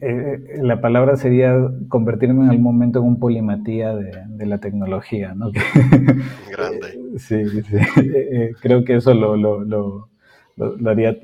[0.00, 1.54] eh, la palabra sería
[1.88, 5.50] convertirme en algún momento en un polimatía de, la tecnología, ¿no?
[6.50, 7.18] Grande.
[7.18, 7.76] sí, sí.
[8.62, 10.13] creo que eso lo, lo lo,
[10.86, 11.16] haría,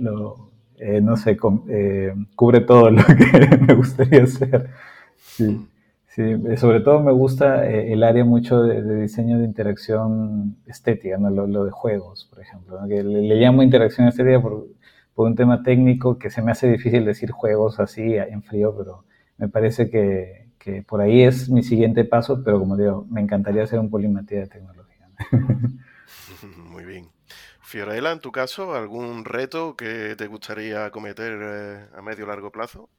[0.78, 1.36] eh, no sé,
[1.68, 4.70] eh, cubre todo lo que me gustaría hacer.
[5.16, 5.66] Sí,
[6.08, 11.30] sí, eh, sobre todo me gusta el área mucho de, diseño de interacción estética, ¿no?
[11.30, 14.66] lo, de juegos, por ejemplo, que le, llamo interacción estética por,
[15.14, 19.04] por, un tema técnico que se me hace difícil decir juegos así en frío, pero
[19.38, 23.64] me parece que, que por ahí es mi siguiente paso, pero como digo, me encantaría
[23.64, 25.08] hacer un polimatía de tecnología.
[26.70, 27.09] Muy bien.
[27.70, 32.50] Fiorella, en tu caso, ¿algún reto que te gustaría cometer eh, a medio o largo
[32.50, 32.90] plazo?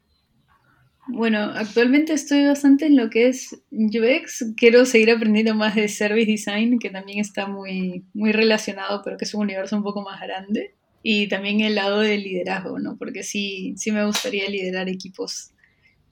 [1.09, 4.53] Bueno, actualmente estoy bastante en lo que es UX.
[4.55, 9.25] Quiero seguir aprendiendo más de Service Design, que también está muy, muy relacionado, pero que
[9.25, 10.73] es un universo un poco más grande.
[11.03, 12.95] Y también el lado del liderazgo, ¿no?
[12.97, 15.51] Porque sí, sí me gustaría liderar equipos,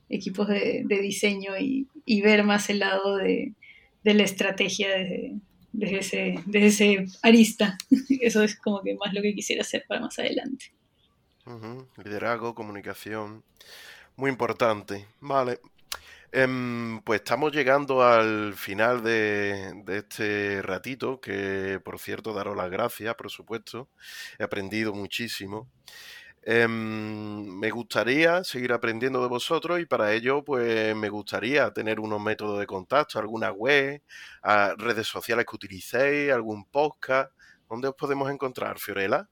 [0.10, 1.88] equipos de, diseño y,
[2.22, 3.54] ver más el lado de,
[4.04, 5.40] de la estrategia desde,
[5.80, 7.78] desde ese, desde ese arista.
[8.22, 10.74] Eso es como que más lo que quisiera hacer para más adelante.
[12.04, 13.44] Liderazgo, comunicación,
[14.16, 15.08] muy importante.
[15.20, 15.60] Vale.
[16.32, 22.70] Em, pues estamos llegando al final de, de, este ratito, que por cierto, daros las
[22.70, 23.90] gracias, por supuesto.
[24.38, 25.72] He aprendido muchísimo.
[26.52, 32.20] Em, me gustaría seguir aprendiendo de vosotros y para ello pues me gustaría tener unos
[32.20, 34.02] métodos de contacto, alguna web,
[34.80, 37.32] redes sociales que utilicéis, algún podcast.
[37.70, 39.30] ¿Dónde os podemos encontrar, Fiorella?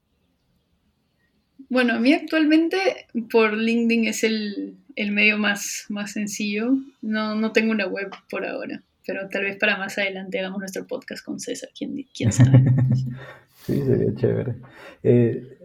[1.70, 6.76] Bueno, a mí actualmente por LinkedIn es el, medio más, más sencillo.
[7.02, 10.86] No, no tengo una web por ahora, pero tal vez para más adelante hagamos nuestro
[10.86, 12.64] podcast con César, quién, quién sabe.
[13.66, 14.56] sí, sería chévere.
[15.02, 15.58] Eh,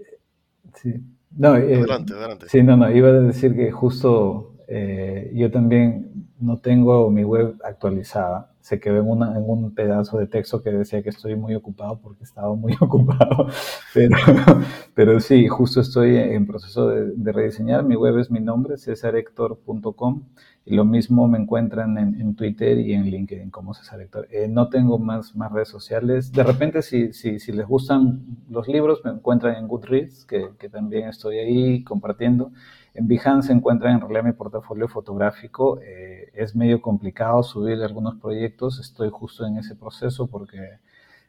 [0.80, 0.94] sí.
[1.36, 2.46] No, eh, adelante, adelante.
[2.48, 6.11] Sí, no, no, iba a decir que justo eh, yo también
[6.42, 8.50] no tengo mi web actualizada.
[8.60, 12.24] Se quedó en, en un pedazo de texto que decía que estoy muy ocupado porque
[12.24, 13.48] estaba muy ocupado.
[13.94, 14.16] Pero,
[14.94, 17.84] pero sí, justo estoy en proceso de, rediseñar.
[17.84, 20.22] Mi web es mi nombre, cesarector.com.
[20.64, 24.00] Y lo mismo me encuentran en, Twitter y en LinkedIn como César.
[24.30, 26.30] Eh, no tengo más, más redes sociales.
[26.30, 30.68] De repente, si, si, si, les gustan los libros, me encuentran en Goodreads, que, que
[30.68, 32.52] también estoy ahí compartiendo.
[32.94, 35.80] En Behance encuentran en realidad mi portafolio fotográfico.
[35.80, 38.78] Eh, es medio complicado subir algunos proyectos.
[38.80, 40.58] Estoy justo en ese proceso porque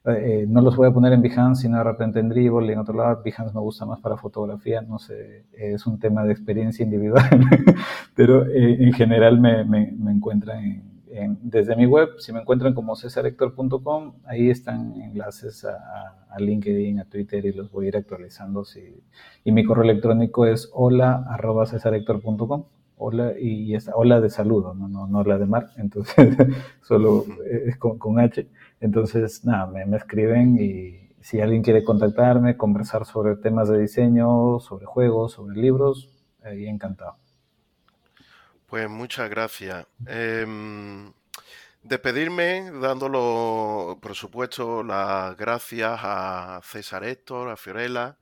[0.05, 2.95] eh, no los voy a poner en Behance, sino de repente en Dribble en otro
[2.95, 3.21] lado.
[3.23, 7.23] Behance me gusta más para fotografía, no sé, es un tema de experiencia individual,
[8.15, 10.92] pero eh, en general me, me, me encuentran en,
[11.41, 17.05] desde mi web, si me encuentran como cesarector.com, ahí están enlaces a, a, LinkedIn, a
[17.05, 18.65] Twitter y los voy a ir actualizando.
[18.65, 19.03] Si,
[19.43, 22.65] y mi correo electrónico es hola arroba cesarector.com
[22.97, 26.37] hola y esa hola de saludo, no, no, no la de mar, entonces
[26.81, 27.25] solo
[27.67, 28.47] es con, con H.
[28.79, 34.85] Entonces, nada, me, escriben y si alguien quiere contactarme, conversar sobre temas de diseño, sobre
[34.85, 36.09] juegos, sobre libros,
[36.43, 37.22] ahí encantado.
[38.73, 39.85] Pues muchas gracias.
[40.07, 41.13] Em,
[41.83, 48.17] despedirme dándolo, por supuesto, las gracias a César Héctor, a Fiorella,